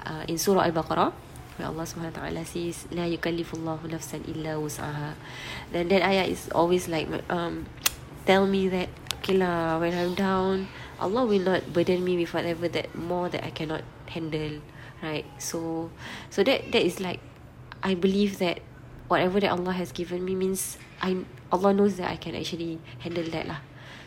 uh, 0.10 0.26
in 0.26 0.42
Surah 0.42 0.66
Al-Baqarah 0.66 1.31
where 1.62 1.70
Allah 1.70 1.86
Taala 1.86 2.42
says 2.42 2.90
la 2.90 3.06
yukallifullahu 3.06 3.86
nafsan 3.94 4.26
illa 4.26 4.58
wus'aha. 4.58 5.14
Then 5.70 5.88
that 5.94 6.02
ayat 6.02 6.34
is 6.34 6.50
always 6.50 6.90
like 6.90 7.06
um 7.30 7.70
tell 8.26 8.50
me 8.50 8.66
that 8.74 8.90
okay 9.22 9.38
lah 9.38 9.78
when 9.78 9.94
I'm 9.94 10.18
down 10.18 10.66
Allah 10.98 11.26
will 11.26 11.42
not 11.42 11.74
burden 11.74 12.02
me 12.02 12.18
with 12.18 12.34
whatever 12.34 12.66
that 12.70 12.94
more 12.98 13.30
that 13.30 13.46
I 13.46 13.54
cannot 13.54 13.86
handle 14.10 14.62
right? 15.02 15.26
So 15.38 15.90
so 16.30 16.42
that 16.42 16.72
that 16.74 16.82
is 16.82 17.02
like 17.02 17.22
I 17.82 17.94
believe 17.94 18.38
that 18.42 18.62
whatever 19.10 19.42
that 19.42 19.52
Allah 19.52 19.74
has 19.74 19.92
given 19.92 20.26
me 20.26 20.34
means 20.34 20.78
I 21.02 21.26
Allah 21.52 21.74
knows 21.74 21.98
that 21.98 22.10
I 22.10 22.18
can 22.18 22.38
actually 22.38 22.80
handle 23.02 23.26
that 23.34 23.46
lah. 23.50 23.62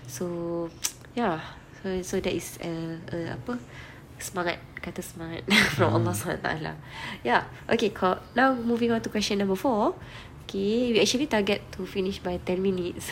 So 0.06 0.70
yeah. 1.18 1.42
So 1.82 2.00
so 2.00 2.14
that 2.16 2.32
is 2.32 2.56
uh, 2.64 2.96
uh, 3.12 3.36
apa 3.36 3.60
semangat. 4.18 4.58
Kata 4.78 5.00
semangat. 5.00 5.42
From 5.76 5.96
Allah 5.96 6.14
SWT 6.14 6.48
yeah 7.24 7.48
okay 7.66 7.90
co- 7.90 8.20
now 8.36 8.52
moving 8.52 8.92
on 8.92 9.00
to 9.00 9.08
question 9.08 9.40
number 9.40 9.56
four. 9.56 9.96
Okay 10.44 10.92
we 10.92 11.00
actually 11.00 11.26
target 11.26 11.64
to 11.72 11.88
finish 11.88 12.20
by 12.20 12.36
10 12.36 12.60
minutes. 12.60 13.08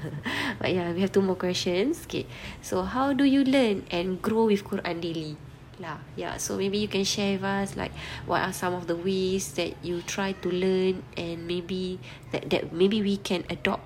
But 0.60 0.72
yeah 0.72 0.90
we 0.96 1.04
have 1.04 1.12
two 1.12 1.22
more 1.22 1.36
questions. 1.36 2.08
Okay 2.08 2.24
so 2.64 2.82
how 2.82 3.12
do 3.12 3.24
you 3.28 3.44
learn 3.44 3.84
and 3.92 4.18
grow 4.18 4.48
with 4.48 4.64
Quran 4.64 4.98
daily? 5.04 5.36
Lah 5.80 6.00
yeah 6.16 6.36
so 6.36 6.60
maybe 6.60 6.80
you 6.80 6.88
can 6.88 7.04
share 7.04 7.40
with 7.40 7.44
us 7.44 7.76
like 7.76 7.92
what 8.28 8.44
are 8.44 8.52
some 8.52 8.76
of 8.76 8.88
the 8.88 8.96
ways 8.96 9.56
that 9.56 9.76
you 9.80 10.04
try 10.04 10.36
to 10.44 10.48
learn 10.48 11.04
and 11.16 11.48
maybe 11.48 12.00
that 12.32 12.48
that 12.52 12.72
maybe 12.72 13.00
we 13.00 13.16
can 13.16 13.44
adopt 13.48 13.84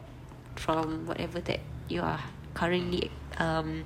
from 0.59 1.07
whatever 1.07 1.39
that 1.43 1.63
you 1.87 2.03
are 2.03 2.23
currently 2.55 3.11
um 3.39 3.83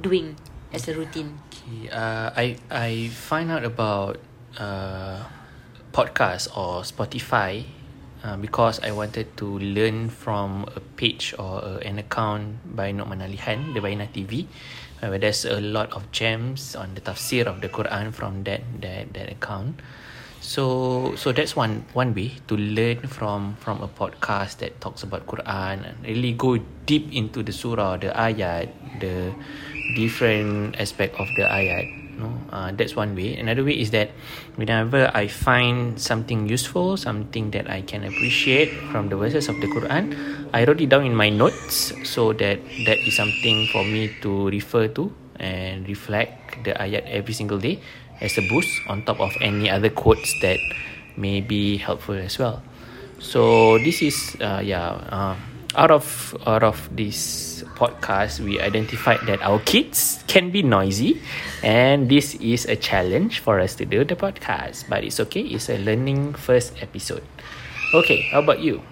doing 0.00 0.36
as 0.72 0.88
a 0.88 0.94
routine 0.94 1.38
Okay, 1.70 1.92
uh, 1.92 2.32
I 2.34 2.56
I 2.72 3.12
find 3.12 3.52
out 3.52 3.68
about 3.68 4.16
uh, 4.56 5.22
podcast 5.92 6.50
or 6.56 6.82
Spotify 6.82 7.68
uh, 8.24 8.40
because 8.40 8.80
I 8.80 8.90
wanted 8.90 9.36
to 9.38 9.58
learn 9.60 10.08
from 10.08 10.64
a 10.74 10.80
page 10.96 11.34
or 11.38 11.78
an 11.84 12.00
account 12.00 12.58
by 12.64 12.96
Nouman 12.96 13.22
Ali 13.22 13.36
Khan, 13.36 13.74
the 13.74 13.80
Bayyinah 13.80 14.08
TV, 14.10 14.48
uh, 15.02 15.12
where 15.12 15.18
there's 15.18 15.44
a 15.44 15.60
lot 15.60 15.92
of 15.92 16.10
gems 16.10 16.74
on 16.74 16.94
the 16.94 17.00
tafsir 17.04 17.46
of 17.46 17.60
the 17.60 17.68
Quran 17.68 18.08
from 18.10 18.42
that 18.48 18.64
that 18.80 19.12
that 19.12 19.30
account. 19.30 19.78
So 20.40 21.12
so 21.20 21.30
that's 21.36 21.52
one 21.52 21.84
one 21.92 22.16
way 22.16 22.32
to 22.48 22.56
learn 22.56 23.04
from 23.04 23.60
from 23.60 23.84
a 23.84 23.88
podcast 23.88 24.64
that 24.64 24.80
talks 24.80 25.04
about 25.04 25.28
Quran 25.28 25.84
and 25.84 25.94
really 26.02 26.32
go 26.32 26.56
deep 26.88 27.12
into 27.12 27.44
the 27.44 27.52
surah, 27.52 28.00
the 28.00 28.08
ayat, 28.16 28.72
the 28.98 29.36
different 29.94 30.76
aspect 30.78 31.14
of 31.18 31.28
the 31.36 31.44
ayat 31.46 32.00
no? 32.20 32.36
Uh, 32.52 32.68
that's 32.76 32.92
one 32.92 33.16
way. 33.16 33.32
Another 33.40 33.64
way 33.64 33.80
is 33.80 33.96
that 33.96 34.12
whenever 34.60 35.08
i 35.16 35.24
find 35.24 35.96
something 35.96 36.44
useful 36.44 36.96
something 37.00 37.48
that 37.50 37.64
i 37.70 37.80
can 37.80 38.04
appreciate 38.04 38.68
from 38.92 39.08
the 39.08 39.16
verses 39.16 39.48
of 39.48 39.56
the 39.64 39.68
quran 39.72 40.12
i 40.52 40.68
wrote 40.68 40.80
it 40.84 40.92
down 40.92 41.06
in 41.06 41.16
my 41.16 41.32
notes 41.32 41.96
so 42.04 42.36
that 42.36 42.60
that 42.84 42.98
is 43.08 43.16
something 43.16 43.64
for 43.72 43.80
me 43.88 44.12
to 44.20 44.52
refer 44.52 44.84
to 44.84 45.08
and 45.40 45.88
reflect 45.88 46.60
the 46.68 46.76
ayat 46.76 47.08
every 47.08 47.32
single 47.32 47.56
day 47.56 47.80
as 48.20 48.36
a 48.36 48.44
boost 48.44 48.68
on 48.86 49.02
top 49.08 49.18
of 49.18 49.32
any 49.40 49.72
other 49.72 49.88
quotes 49.88 50.28
that 50.44 50.60
may 51.16 51.40
be 51.40 51.76
helpful 51.76 52.14
as 52.14 52.38
well. 52.38 52.62
So 53.18 53.76
this 53.80 54.04
is 54.04 54.36
uh, 54.40 54.60
yeah 54.64 54.96
uh, 55.08 55.36
out 55.76 55.90
of 55.90 56.04
out 56.46 56.62
of 56.62 56.76
this 56.92 57.59
podcast 57.80 58.44
we 58.44 58.60
identified 58.60 59.24
that 59.24 59.40
our 59.40 59.56
kids 59.64 60.20
can 60.28 60.52
be 60.52 60.60
noisy 60.60 61.16
and 61.64 62.12
this 62.12 62.36
is 62.36 62.68
a 62.68 62.76
challenge 62.76 63.40
for 63.40 63.56
us 63.56 63.72
to 63.72 63.88
do 63.88 64.04
the 64.04 64.14
podcast 64.14 64.84
but 64.92 65.00
it's 65.00 65.16
okay 65.16 65.40
it's 65.40 65.72
a 65.72 65.80
learning 65.80 66.36
first 66.36 66.76
episode. 66.84 67.24
Okay 67.96 68.28
how 68.28 68.44
about 68.44 68.60
you? 68.60 68.84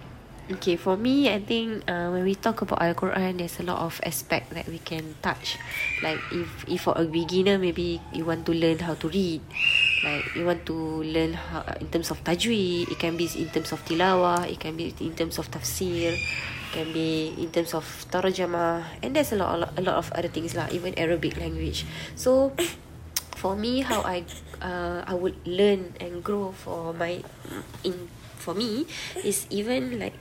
Okay, 0.48 0.80
for 0.80 0.96
me, 0.96 1.28
I 1.28 1.44
think 1.44 1.84
uh, 1.84 2.08
when 2.08 2.24
we 2.24 2.32
talk 2.32 2.64
about 2.64 2.80
Al 2.80 2.96
Quran, 2.96 3.36
there's 3.36 3.60
a 3.60 3.68
lot 3.68 3.84
of 3.84 4.00
aspect 4.00 4.48
that 4.56 4.64
we 4.64 4.80
can 4.80 5.12
touch. 5.20 5.60
Like 6.00 6.16
if 6.32 6.48
if 6.64 6.88
for 6.88 6.96
a 6.96 7.04
beginner, 7.04 7.60
maybe 7.60 8.00
you 8.16 8.24
want 8.24 8.48
to 8.48 8.56
learn 8.56 8.80
how 8.80 8.96
to 8.96 9.12
read, 9.12 9.44
like 10.00 10.24
you 10.32 10.48
want 10.48 10.64
to 10.72 11.04
learn 11.04 11.36
how, 11.36 11.68
in 11.76 11.92
terms 11.92 12.08
of 12.08 12.24
tajweed, 12.24 12.88
it 12.88 12.96
can 12.96 13.20
be 13.20 13.28
in 13.36 13.52
terms 13.52 13.76
of 13.76 13.84
tilawah, 13.84 14.48
it 14.48 14.56
can 14.56 14.72
be 14.72 14.88
in 15.04 15.12
terms 15.12 15.36
of 15.36 15.52
tafsir, 15.52 16.16
can 16.78 16.94
be 16.94 17.34
in 17.34 17.50
terms 17.50 17.74
of 17.74 17.82
tarjamah, 18.14 18.86
and 19.02 19.10
there's 19.18 19.34
a 19.34 19.38
lot, 19.42 19.50
a 19.50 19.58
lot, 19.66 19.72
a 19.74 19.82
lot 19.82 19.96
of 19.98 20.06
other 20.14 20.30
things 20.30 20.54
lah, 20.54 20.70
even 20.70 20.94
Arabic 20.94 21.34
language. 21.34 21.82
So, 22.14 22.54
for 23.34 23.58
me, 23.58 23.82
how 23.82 24.06
I 24.06 24.22
uh, 24.62 25.02
I 25.02 25.14
would 25.18 25.42
learn 25.42 25.98
and 25.98 26.22
grow 26.22 26.54
for 26.54 26.94
my 26.94 27.18
in 27.82 28.06
for 28.38 28.54
me 28.54 28.86
is 29.26 29.50
even 29.50 29.98
like 29.98 30.14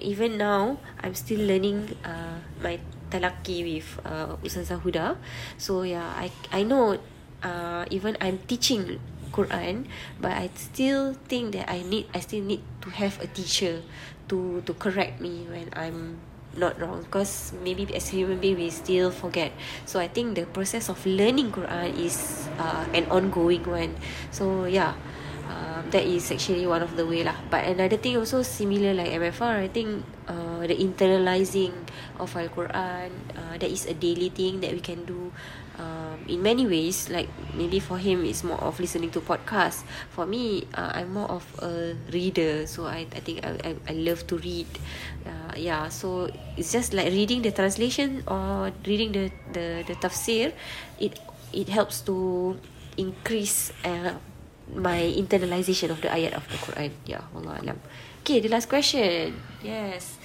even 0.00 0.40
now 0.40 0.80
I'm 1.04 1.12
still 1.12 1.44
learning 1.44 1.92
uh, 2.00 2.40
my 2.64 2.80
talaki 3.12 3.60
with 3.64 3.88
uh, 4.04 4.40
Ustazah 4.40 4.80
Huda 4.80 5.16
so 5.56 5.82
yeah 5.82 6.12
I 6.16 6.32
I 6.52 6.62
know 6.64 6.96
uh, 7.44 7.84
even 7.90 8.16
I'm 8.20 8.40
teaching 8.48 9.00
Quran 9.32 9.88
but 10.20 10.32
I 10.32 10.48
still 10.56 11.16
think 11.28 11.52
that 11.56 11.68
I 11.68 11.82
need 11.84 12.08
I 12.14 12.20
still 12.20 12.44
need 12.44 12.64
to 12.84 12.88
have 12.92 13.20
a 13.20 13.28
teacher 13.28 13.82
to 14.28 14.62
to 14.64 14.72
correct 14.76 15.20
me 15.20 15.48
when 15.48 15.68
I'm 15.74 16.20
not 16.56 16.80
wrong 16.80 17.04
because 17.04 17.52
maybe 17.62 17.86
as 17.94 18.08
human 18.08 18.38
being 18.40 18.56
we 18.56 18.70
still 18.70 19.10
forget. 19.10 19.52
So 19.84 20.00
I 20.00 20.08
think 20.08 20.34
the 20.34 20.46
process 20.46 20.88
of 20.88 20.98
learning 21.06 21.52
Quran 21.52 21.92
is 21.96 22.48
uh, 22.58 22.84
an 22.94 23.06
ongoing 23.10 23.64
one. 23.64 23.96
So 24.30 24.64
yeah 24.64 24.94
uh, 25.48 25.80
that 25.90 26.04
is 26.04 26.30
actually 26.32 26.66
one 26.66 26.82
of 26.82 26.96
the 26.96 27.06
way 27.06 27.22
lah. 27.22 27.36
But 27.50 27.64
another 27.68 27.96
thing 27.96 28.16
also 28.16 28.42
similar 28.42 28.92
like 28.92 29.12
MFR 29.12 29.64
I 29.64 29.68
think 29.68 30.04
uh, 30.26 30.64
the 30.66 30.76
internalizing 30.76 31.72
of 32.18 32.34
Al-Quran 32.34 33.10
uh, 33.36 33.54
that 33.58 33.70
is 33.70 33.86
a 33.86 33.94
daily 33.94 34.28
thing 34.28 34.60
that 34.60 34.72
we 34.72 34.80
can 34.80 35.04
do 35.04 35.30
um, 35.30 35.67
in 36.28 36.44
many 36.44 36.68
ways 36.68 37.08
like 37.08 37.28
maybe 37.56 37.80
for 37.80 37.96
him 37.96 38.24
it's 38.24 38.44
more 38.44 38.60
of 38.60 38.78
listening 38.78 39.10
to 39.10 39.20
podcasts 39.20 39.82
for 40.12 40.26
me 40.26 40.68
uh, 40.76 40.92
I'm 40.94 41.12
more 41.12 41.28
of 41.28 41.44
a 41.64 41.96
reader 42.12 42.66
so 42.66 42.84
I, 42.84 43.08
I 43.16 43.20
think 43.20 43.44
I, 43.44 43.56
I, 43.64 43.70
I 43.88 43.92
love 43.96 44.26
to 44.28 44.36
read. 44.38 44.68
Uh, 45.26 45.52
yeah 45.56 45.88
so 45.88 46.30
it's 46.56 46.72
just 46.72 46.92
like 46.92 47.08
reading 47.12 47.42
the 47.42 47.50
translation 47.50 48.22
or 48.28 48.70
reading 48.86 49.12
the, 49.12 49.32
the, 49.52 49.84
the 49.86 49.94
tafsir 49.96 50.52
it 51.00 51.18
it 51.52 51.68
helps 51.68 52.00
to 52.02 52.56
increase 52.96 53.72
uh, 53.84 54.12
my 54.74 55.00
internalization 55.00 55.90
of 55.90 56.00
the 56.02 56.08
ayat 56.08 56.36
of 56.36 56.44
the 56.52 56.58
Quran. 56.60 56.92
Yeah 57.08 57.24
Allah 57.32 57.56
alam. 57.62 57.80
Okay 58.20 58.40
the 58.40 58.52
last 58.52 58.68
question. 58.68 59.40
Yes. 59.64 60.20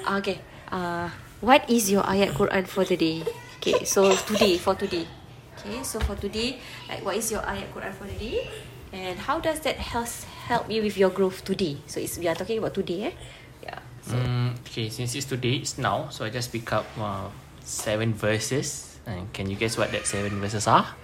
Okay. 0.00 0.40
Uh, 0.72 1.12
what 1.44 1.68
is 1.68 1.92
your 1.92 2.02
ayat 2.08 2.32
Quran 2.32 2.64
for 2.64 2.88
the 2.88 2.96
day 2.96 3.20
Okay, 3.62 3.86
so 3.86 4.10
today 4.26 4.58
for 4.58 4.74
today. 4.74 5.06
Okay, 5.54 5.86
so 5.86 6.02
for 6.02 6.18
today, 6.18 6.58
like 6.90 6.98
what 7.06 7.14
is 7.14 7.30
your 7.30 7.46
ayat 7.46 7.70
Quran 7.70 7.94
for 7.94 8.10
today? 8.10 8.42
And 8.90 9.14
how 9.14 9.38
does 9.38 9.62
that 9.62 9.78
help 9.78 10.10
help 10.50 10.66
you 10.66 10.82
with 10.82 10.98
your 10.98 11.14
growth 11.14 11.46
today? 11.46 11.78
So 11.86 12.02
it's 12.02 12.18
we 12.18 12.26
are 12.26 12.34
talking 12.34 12.58
about 12.58 12.74
today, 12.74 13.06
eh? 13.06 13.14
Yeah. 13.62 13.78
So 14.02 14.18
Mm, 14.18 14.58
okay, 14.66 14.90
since 14.90 15.14
it's 15.14 15.30
today, 15.30 15.62
it's 15.62 15.78
now. 15.78 16.10
So 16.10 16.26
I 16.26 16.34
just 16.34 16.50
pick 16.50 16.74
up 16.74 16.90
uh, 16.98 17.30
seven 17.62 18.18
verses. 18.18 18.98
And 19.06 19.30
can 19.30 19.46
you 19.46 19.54
guess 19.54 19.78
what 19.78 19.94
that 19.94 20.10
seven 20.10 20.42
verses 20.42 20.66
are? 20.66 20.98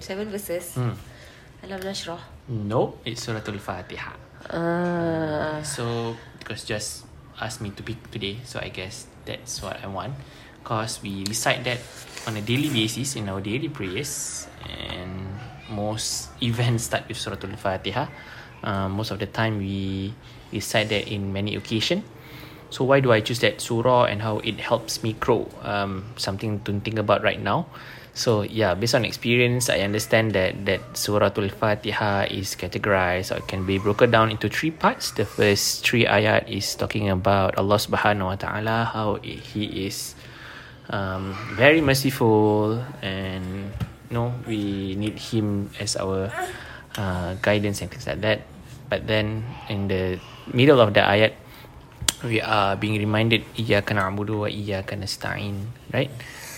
seven 0.00 0.32
verses. 0.32 0.80
Hmm. 0.80 0.96
Alam 1.60 1.84
nashrah. 1.84 2.24
Nope, 2.48 3.04
it's 3.04 3.20
Suratul 3.20 3.60
Fatiha. 3.60 4.16
Ah. 4.48 5.60
So 5.60 6.16
because 6.40 6.64
just 6.64 7.04
asked 7.36 7.60
me 7.60 7.68
to 7.76 7.84
pick 7.84 8.00
today, 8.08 8.40
so 8.48 8.64
I 8.64 8.72
guess 8.72 9.04
that's 9.28 9.60
what 9.60 9.76
I 9.84 9.92
want. 9.92 10.16
Cause 10.68 11.00
we 11.00 11.24
recite 11.24 11.64
that 11.64 11.80
on 12.28 12.36
a 12.36 12.44
daily 12.44 12.68
basis 12.68 13.16
in 13.16 13.24
our 13.32 13.40
daily 13.40 13.72
prayers, 13.72 14.44
and 14.68 15.24
most 15.72 16.28
events 16.44 16.92
start 16.92 17.08
with 17.08 17.16
Suratul 17.16 17.56
Fatiha. 17.56 18.04
Uh, 18.60 18.88
most 18.92 19.08
of 19.08 19.16
the 19.16 19.24
time 19.24 19.56
we 19.56 20.12
recite 20.52 20.92
that 20.92 21.08
in 21.08 21.32
many 21.32 21.56
occasion. 21.56 22.04
So 22.68 22.84
why 22.84 23.00
do 23.00 23.16
I 23.16 23.24
choose 23.24 23.40
that 23.40 23.64
surah 23.64 24.12
and 24.12 24.20
how 24.20 24.44
it 24.44 24.60
helps 24.60 25.00
me 25.02 25.16
grow? 25.16 25.48
Um, 25.64 26.12
something 26.20 26.60
to 26.68 26.76
think 26.84 27.00
about 27.00 27.24
right 27.24 27.40
now. 27.40 27.72
So 28.12 28.42
yeah, 28.42 28.74
based 28.74 28.92
on 28.92 29.08
experience, 29.08 29.70
I 29.70 29.80
understand 29.80 30.36
that 30.36 30.66
that 30.68 30.84
Suratul 30.92 31.48
Fatiha 31.48 32.28
is 32.28 32.52
categorized 32.52 33.32
or 33.32 33.40
can 33.48 33.64
be 33.64 33.80
broken 33.80 34.12
down 34.12 34.28
into 34.28 34.52
three 34.52 34.74
parts. 34.74 35.16
The 35.16 35.24
first 35.24 35.80
three 35.80 36.04
ayat 36.04 36.44
is 36.44 36.76
talking 36.76 37.08
about 37.08 37.56
Allah 37.56 37.80
Subhanahu 37.80 38.34
Wa 38.34 38.36
Taala, 38.36 38.84
how 38.92 39.16
He 39.22 39.88
is 39.88 40.17
um, 40.90 41.36
very 41.56 41.80
merciful, 41.80 42.80
and 43.02 43.72
you 44.10 44.14
know 44.14 44.32
we 44.46 44.94
need 44.96 45.18
Him 45.18 45.70
as 45.80 45.96
our 45.96 46.32
uh, 46.96 47.34
guidance 47.40 47.80
and 47.80 47.90
things 47.90 48.06
like 48.06 48.20
that. 48.20 48.42
But 48.88 49.06
then 49.06 49.44
in 49.68 49.88
the 49.88 50.18
middle 50.52 50.80
of 50.80 50.94
the 50.94 51.04
ayat, 51.04 51.36
we 52.24 52.40
are 52.40 52.74
being 52.74 52.98
reminded 52.98 53.44
iyyaka 53.54 53.94
na'budu 53.94 54.46
wa 54.46 54.48
iyyaka 54.48 54.96
nasta'in 54.96 55.70
right? 55.92 56.10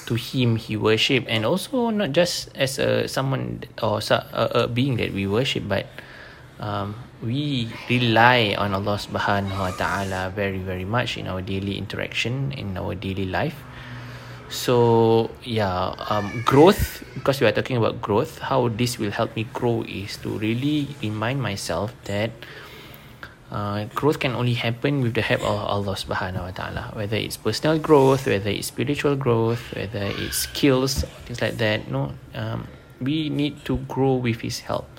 To 0.07 0.15
him 0.19 0.57
he 0.57 0.75
worship. 0.77 1.27
And 1.29 1.47
also 1.47 1.91
not 1.91 2.11
just 2.11 2.51
as 2.55 2.79
a 2.79 3.07
someone 3.07 3.63
or 3.83 4.01
a, 4.11 4.19
a 4.67 4.69
being 4.69 4.97
that 4.99 5.13
we 5.13 5.27
worship 5.27 5.69
but 5.69 5.87
um, 6.59 6.95
we 7.23 7.69
rely 7.89 8.57
on 8.57 8.75
Allah 8.75 8.97
subhanahu 8.97 9.59
wa 9.59 9.73
ta'ala 9.77 10.33
very 10.35 10.59
very 10.59 10.85
much 10.89 11.17
in 11.17 11.29
our 11.29 11.41
daily 11.45 11.77
interaction 11.77 12.53
in 12.53 12.77
our 12.77 12.97
daily 12.97 13.29
life 13.29 13.57
so 14.50 15.30
yeah 15.44 15.94
um, 16.10 16.44
growth 16.46 17.04
because 17.16 17.42
we 17.42 17.48
are 17.48 17.52
talking 17.52 17.78
about 17.78 18.02
growth 18.02 18.40
how 18.40 18.70
this 18.70 19.00
will 19.00 19.12
help 19.12 19.36
me 19.36 19.44
grow 19.54 19.82
is 19.84 20.18
to 20.18 20.30
really 20.38 20.88
remind 21.02 21.42
myself 21.42 21.94
that 22.06 22.32
uh, 23.52 23.86
growth 23.96 24.20
can 24.20 24.34
only 24.34 24.54
happen 24.54 25.02
with 25.02 25.14
the 25.14 25.22
help 25.22 25.42
of 25.42 25.56
Allah 25.70 25.94
Subhanahu 25.94 26.50
Wa 26.50 26.54
Taala. 26.58 26.84
Whether 26.96 27.16
it's 27.16 27.38
personal 27.38 27.78
growth, 27.78 28.26
whether 28.26 28.50
it's 28.50 28.68
spiritual 28.68 29.16
growth, 29.16 29.62
whether 29.76 30.12
it's 30.18 30.50
skills, 30.50 31.06
things 31.30 31.42
like 31.42 31.58
that. 31.62 31.90
No, 31.90 32.12
um, 32.34 32.68
we 33.00 33.30
need 33.30 33.64
to 33.66 33.78
grow 33.86 34.16
with 34.16 34.42
His 34.42 34.60
help, 34.66 34.90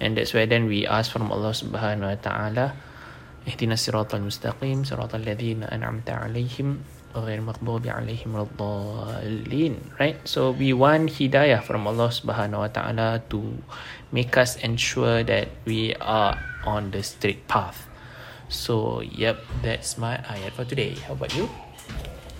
and 0.00 0.16
that's 0.16 0.32
where 0.32 0.46
then 0.46 0.66
we 0.70 0.86
ask 0.86 1.10
from 1.10 1.28
Allah 1.32 1.50
Subhanahu 1.50 2.16
Wa 2.16 2.18
Taala. 2.22 2.66
اهدنا 3.48 3.74
الصراط 3.74 4.14
المستقيم 4.14 4.84
صراط 4.84 5.14
الذين 5.14 5.62
أنعمت 5.72 6.10
عليهم 6.10 6.68
غير 7.15 7.41
مقبوب 7.41 7.87
عليهم 7.87 8.33
الضالين. 8.35 9.73
Right? 9.99 10.17
So 10.25 10.51
we 10.51 10.73
want 10.73 11.13
hidayah 11.17 11.61
from 11.61 11.85
Allah 11.87 12.09
subhanahu 12.09 12.65
wa 12.65 12.71
ta'ala 12.73 13.21
to 13.29 13.61
make 14.11 14.37
us 14.37 14.57
ensure 14.61 15.21
that 15.23 15.49
we 15.65 15.93
are 16.01 16.37
on 16.65 16.91
the 16.91 17.05
straight 17.05 17.45
path. 17.47 17.85
So 18.49 19.01
yep 19.01 19.41
that's 19.61 19.97
my 19.97 20.21
ayat 20.29 20.53
for 20.53 20.65
today. 20.65 20.93
How 21.05 21.13
about 21.17 21.33
you? 21.33 21.49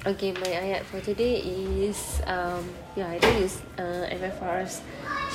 Okay, 0.03 0.35
my 0.35 0.51
ayat 0.51 0.83
for 0.83 0.99
today 0.99 1.39
is 1.39 2.19
um 2.27 2.67
yeah 2.99 3.07
I 3.07 3.17
think 3.23 3.39
is 3.39 3.63
uh 3.79 4.03
MFR's 4.11 4.83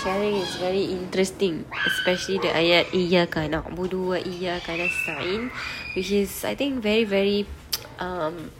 sharing 0.04 0.38
is 0.38 0.60
very 0.60 0.92
interesting, 0.92 1.64
especially 1.88 2.36
the 2.38 2.52
ayat 2.52 2.92
iya 2.92 3.24
kana 3.24 3.64
budu 3.64 4.12
wa 4.12 4.18
iya 4.20 4.60
kana 4.60 4.86
sain, 5.08 5.48
which 5.96 6.12
is 6.12 6.44
I 6.44 6.52
think 6.52 6.84
very 6.84 7.08
very 7.08 7.48
um 7.96 8.52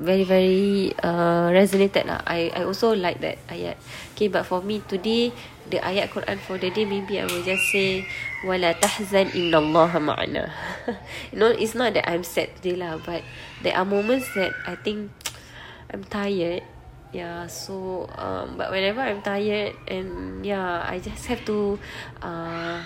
very 0.00 0.24
very 0.24 0.92
uh 1.02 1.52
resonated 1.52 2.08
lah. 2.08 2.24
I 2.24 2.48
I 2.54 2.64
also 2.64 2.96
like 2.96 3.20
that 3.20 3.40
ayat. 3.52 3.76
Okay, 4.16 4.28
but 4.32 4.48
for 4.48 4.64
me 4.64 4.80
today 4.86 5.32
the 5.68 5.78
ayat 5.80 6.12
Quran 6.12 6.38
for 6.42 6.56
the 6.56 6.70
day 6.72 6.84
maybe 6.84 7.20
I 7.20 7.28
will 7.28 7.44
just 7.44 7.68
say 7.70 8.04
wala 8.44 8.74
tahzan 8.76 9.32
innallaha 9.32 9.98
ma'ana. 10.00 10.50
you 11.32 11.38
know, 11.38 11.52
it's 11.52 11.74
not 11.76 11.94
that 11.94 12.08
I'm 12.08 12.24
sad 12.24 12.52
today 12.60 12.76
lah, 12.76 12.98
but 13.02 13.22
there 13.62 13.76
are 13.76 13.86
moments 13.86 14.28
that 14.34 14.52
I 14.66 14.74
think 14.78 15.10
I'm 15.92 16.04
tired. 16.04 16.64
Yeah, 17.12 17.44
so 17.44 18.08
um, 18.16 18.56
but 18.56 18.72
whenever 18.72 19.04
I'm 19.04 19.20
tired 19.20 19.76
and 19.84 20.40
yeah, 20.40 20.80
I 20.80 20.96
just 20.96 21.28
have 21.28 21.44
to 21.44 21.76
uh, 22.24 22.80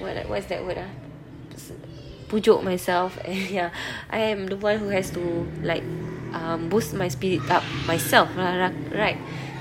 what 0.00 0.16
what's 0.32 0.48
that 0.48 0.64
word 0.64 0.80
ah? 0.80 1.09
Pujuk 2.30 2.62
myself 2.62 3.18
and 3.26 3.50
yeah, 3.50 3.70
I 4.08 4.30
am 4.30 4.46
the 4.46 4.56
one 4.56 4.78
who 4.78 4.88
has 4.88 5.10
to 5.18 5.46
like 5.62 5.82
um, 6.32 6.70
boost 6.70 6.94
my 6.94 7.08
spirit 7.08 7.42
up 7.50 7.64
myself, 7.86 8.30
right? 8.36 9.18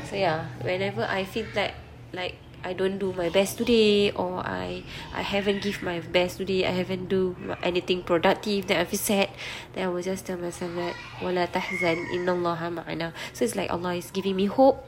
So 0.10 0.16
yeah, 0.16 0.46
whenever 0.62 1.04
I 1.06 1.26
feel 1.26 1.46
that 1.54 1.74
like 2.14 2.36
I 2.64 2.74
don't 2.74 3.00
do 3.00 3.14
my 3.14 3.30
best 3.30 3.58
today 3.58 4.12
or 4.12 4.44
I 4.44 4.84
I 5.16 5.22
haven't 5.22 5.64
give 5.64 5.82
my 5.82 6.04
best 6.04 6.44
today, 6.44 6.68
I 6.68 6.76
haven't 6.76 7.08
do 7.08 7.36
anything 7.64 8.04
productive, 8.04 8.68
then 8.68 8.84
I 8.84 8.86
feel 8.86 9.00
sad, 9.00 9.30
then 9.74 9.88
I 9.88 9.90
will 9.90 10.04
just 10.04 10.26
tell 10.26 10.38
myself 10.38 10.76
that 10.76 10.96
wala 11.24 11.48
tahzan 11.48 12.12
innallaha 12.12 12.68
ma'ana. 12.68 13.16
So 13.32 13.46
it's 13.46 13.56
like 13.56 13.72
Allah 13.72 13.96
is 13.96 14.12
giving 14.12 14.36
me 14.36 14.52
hope 14.52 14.84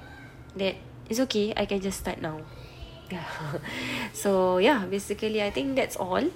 that 0.55 0.75
it's 1.07 1.19
okay, 1.31 1.53
I 1.55 1.65
can 1.65 1.79
just 1.79 2.03
start 2.03 2.19
now. 2.19 2.43
Yeah. 3.07 3.27
so 4.13 4.57
yeah, 4.59 4.83
basically 4.85 5.39
I 5.39 5.51
think 5.51 5.75
that's 5.79 5.95
all. 5.95 6.27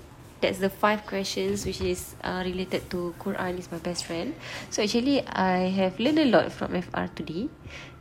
That's 0.45 0.61
the 0.61 0.69
five 0.69 1.09
questions 1.09 1.65
which 1.65 1.81
is 1.81 2.13
uh, 2.21 2.45
related 2.45 2.85
to 2.93 3.17
Quran 3.17 3.57
is 3.57 3.65
my 3.73 3.81
best 3.81 4.05
friend. 4.05 4.37
So 4.69 4.85
actually 4.85 5.25
I 5.25 5.73
have 5.73 5.97
learned 5.97 6.21
a 6.21 6.29
lot 6.29 6.53
from 6.53 6.77
FR 6.77 7.09
today. 7.17 7.49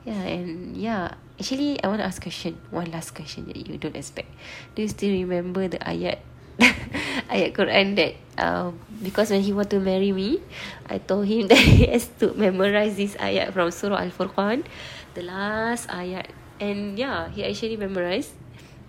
Yeah, 0.05 0.21
and 0.29 0.77
yeah, 0.77 1.17
actually 1.41 1.81
I 1.81 1.89
want 1.89 2.05
to 2.05 2.07
ask 2.13 2.21
question. 2.21 2.61
One 2.69 2.93
last 2.93 3.17
question 3.17 3.49
that 3.49 3.57
you 3.57 3.81
don't 3.81 3.97
expect. 3.97 4.29
Do 4.77 4.85
you 4.85 4.93
still 4.93 5.17
remember 5.17 5.73
the 5.73 5.81
ayat 5.81 6.21
ayat 7.33 7.57
Quran 7.57 7.97
that 7.97 8.13
um, 8.37 8.77
because 9.01 9.33
when 9.33 9.41
he 9.41 9.57
want 9.57 9.73
to 9.73 9.81
marry 9.81 10.13
me, 10.13 10.45
I 10.85 11.01
told 11.01 11.25
him 11.25 11.49
that 11.51 11.65
he 11.65 11.89
has 11.89 12.13
to 12.21 12.37
memorize 12.37 13.01
this 13.01 13.17
ayat 13.17 13.57
from 13.57 13.73
Surah 13.73 14.05
Al 14.05 14.13
Furqan, 14.13 14.69
the 15.17 15.25
last 15.25 15.89
ayat. 15.89 16.29
And 16.61 17.01
yeah, 17.01 17.33
he 17.33 17.41
actually 17.41 17.81
memorized 17.81 18.37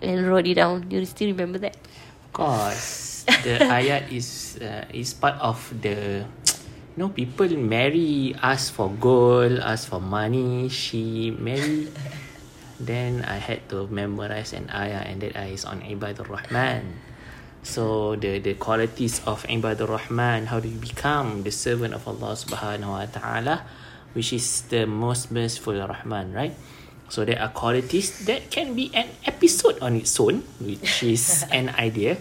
and 0.04 0.28
wrote 0.28 0.44
it 0.44 0.60
down. 0.60 0.92
Do 0.92 1.00
you 1.00 1.08
still 1.08 1.32
remember 1.32 1.64
that? 1.64 1.80
Of 1.80 2.36
course, 2.36 3.15
the 3.44 3.62
ayat 3.66 4.12
is 4.12 4.58
uh, 4.62 4.86
is 4.94 5.14
part 5.14 5.38
of 5.42 5.58
the. 5.82 6.26
You 6.96 7.04
know, 7.04 7.12
people 7.12 7.52
marry 7.60 8.32
ask 8.40 8.72
for 8.72 8.88
gold, 8.88 9.60
ask 9.60 9.92
for 9.92 10.00
money. 10.00 10.72
She 10.72 11.36
marry. 11.36 11.92
then 12.80 13.24
I 13.24 13.40
had 13.40 13.68
to 13.72 13.88
memorize 13.88 14.52
an 14.52 14.68
ayat, 14.68 15.08
and 15.08 15.18
that 15.24 15.34
ayat 15.36 15.54
is 15.54 15.66
on 15.66 15.80
Ibadur 15.84 16.28
Rahman. 16.28 17.00
So 17.66 18.14
the 18.16 18.38
the 18.40 18.56
qualities 18.60 19.24
of 19.26 19.42
Ibadur 19.50 19.90
Rahman, 19.90 20.48
how 20.52 20.60
do 20.62 20.70
you 20.70 20.78
become 20.78 21.42
the 21.42 21.52
servant 21.52 21.96
of 21.98 22.06
Allah 22.06 22.38
Subhanahu 22.38 22.92
Wa 22.94 23.08
Taala, 23.10 23.66
which 24.14 24.32
is 24.32 24.70
the 24.70 24.86
most 24.86 25.32
merciful 25.34 25.74
Rahman, 25.74 26.32
right? 26.36 26.54
So 27.10 27.26
there 27.26 27.42
are 27.42 27.50
qualities 27.50 28.26
that 28.26 28.50
can 28.50 28.74
be 28.74 28.90
an 28.94 29.10
episode 29.26 29.78
on 29.82 29.96
its 29.96 30.18
own, 30.20 30.42
which 30.62 31.04
is 31.04 31.46
an 31.52 31.70
idea. 31.78 32.18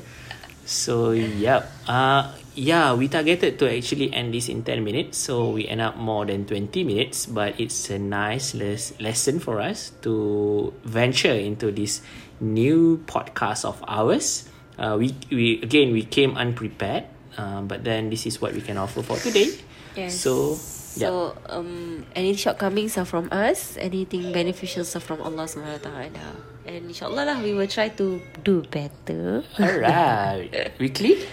So 0.64 1.12
yeah, 1.12 1.68
uh, 1.86 2.32
yeah, 2.56 2.94
we 2.94 3.08
targeted 3.08 3.58
to 3.58 3.68
actually 3.68 4.12
end 4.12 4.32
this 4.32 4.48
in 4.48 4.62
10 4.62 4.82
minutes. 4.82 5.18
So 5.18 5.50
we 5.50 5.68
end 5.68 5.80
up 5.80 5.96
more 5.96 6.24
than 6.24 6.46
20 6.46 6.84
minutes, 6.84 7.26
but 7.26 7.58
it's 7.60 7.90
a 7.90 7.98
nice 7.98 8.54
les- 8.54 8.98
lesson 9.00 9.40
for 9.40 9.60
us 9.60 9.92
to 10.02 10.72
venture 10.84 11.34
into 11.34 11.70
this 11.70 12.00
new 12.40 13.02
podcast 13.06 13.64
of 13.64 13.82
ours. 13.86 14.48
Uh, 14.78 14.96
we, 14.98 15.14
we 15.30 15.62
again, 15.62 15.92
we 15.92 16.02
came 16.02 16.36
unprepared, 16.36 17.04
uh, 17.36 17.60
but 17.62 17.84
then 17.84 18.10
this 18.10 18.26
is 18.26 18.40
what 18.40 18.52
we 18.54 18.60
can 18.60 18.76
offer 18.76 19.02
for 19.02 19.16
today. 19.18 19.52
Yes. 19.94 20.18
So, 20.18 20.58
yeah. 20.96 21.08
So 21.08 21.36
um, 21.46 22.06
any 22.14 22.34
shortcomings 22.34 22.98
are 22.98 23.04
from 23.04 23.28
us. 23.30 23.76
Anything 23.76 24.32
beneficial 24.32 24.82
are 24.82 25.00
from 25.00 25.20
Allah 25.22 25.44
Subhanahu 25.44 25.84
Wa 25.84 25.90
Taala. 25.90 26.53
And 26.64 26.88
inshallah 26.88 27.28
lah, 27.28 27.36
we 27.44 27.52
will 27.52 27.68
try 27.68 27.92
to 28.00 28.20
do 28.40 28.64
better. 28.72 29.44
Alright. 29.60 30.72
Weekly? 30.80 31.28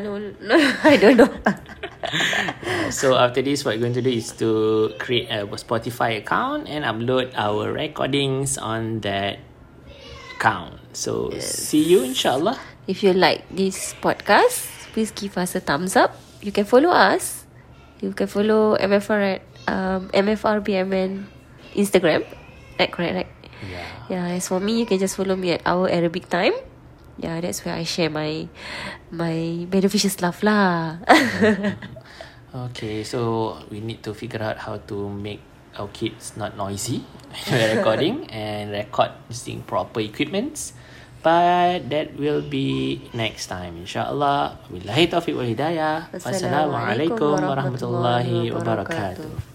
don't 0.00 0.40
know. 0.40 0.56
I 0.84 0.96
don't 0.96 1.16
know. 1.16 1.30
so 2.90 3.16
after 3.16 3.42
this, 3.42 3.64
what 3.64 3.76
we're 3.76 3.84
going 3.84 3.98
to 3.98 4.02
do 4.02 4.10
is 4.10 4.32
to 4.40 4.92
create 4.98 5.28
a 5.28 5.46
Spotify 5.58 6.18
account 6.18 6.68
and 6.68 6.84
upload 6.84 7.32
our 7.34 7.72
recordings 7.72 8.56
on 8.56 9.00
that 9.00 9.38
account. 10.36 10.80
So 10.92 11.30
see 11.38 11.84
you 11.84 12.02
inshallah. 12.02 12.58
If 12.86 13.02
you 13.02 13.12
like 13.12 13.44
this 13.52 13.94
podcast, 14.00 14.66
please 14.96 15.12
give 15.12 15.36
us 15.38 15.54
a 15.54 15.60
thumbs 15.60 15.94
up. 15.94 16.16
You 16.42 16.50
can 16.50 16.64
follow 16.64 16.90
us. 16.90 17.44
You 18.00 18.16
can 18.16 18.26
follow 18.26 18.76
MFR 18.80 19.36
at 19.36 19.42
um, 19.68 20.08
MFRBMN 20.10 21.28
Instagram. 21.76 22.24
Right, 22.80 22.90
correct, 22.90 23.14
right? 23.14 23.29
Yeah. 23.64 23.86
Yeah, 24.08 24.36
as 24.36 24.48
for 24.48 24.60
me, 24.60 24.80
you 24.80 24.86
can 24.86 24.98
just 24.98 25.16
follow 25.16 25.36
me 25.36 25.56
at 25.58 25.62
our 25.66 25.88
Arabic 25.88 26.28
time. 26.28 26.54
Yeah, 27.20 27.40
that's 27.40 27.64
where 27.64 27.76
I 27.76 27.84
share 27.84 28.08
my 28.08 28.48
my 29.12 29.68
beneficial 29.68 30.08
stuff 30.08 30.40
lah. 30.40 30.96
Okay, 32.50 33.06
so 33.06 33.54
we 33.70 33.78
need 33.78 34.02
to 34.02 34.10
figure 34.10 34.42
out 34.42 34.58
how 34.58 34.74
to 34.90 35.06
make 35.06 35.38
our 35.78 35.86
kids 35.94 36.34
not 36.34 36.58
noisy 36.58 37.06
when 37.46 37.78
recording 37.78 38.26
and 38.34 38.74
record 38.74 39.14
using 39.30 39.62
proper 39.62 40.02
equipments. 40.02 40.74
But 41.22 41.86
that 41.94 42.18
will 42.18 42.42
be 42.42 43.06
next 43.14 43.46
time, 43.46 43.78
insyaAllah. 43.78 44.66
Wabillahi 44.66 45.04
taufiq 45.06 45.36
wal 45.36 45.46
hidayah. 45.46 46.10
Wassalamualaikum 46.10 47.38
warahmatullahi 47.38 48.50
wabarakatuh. 48.50 49.49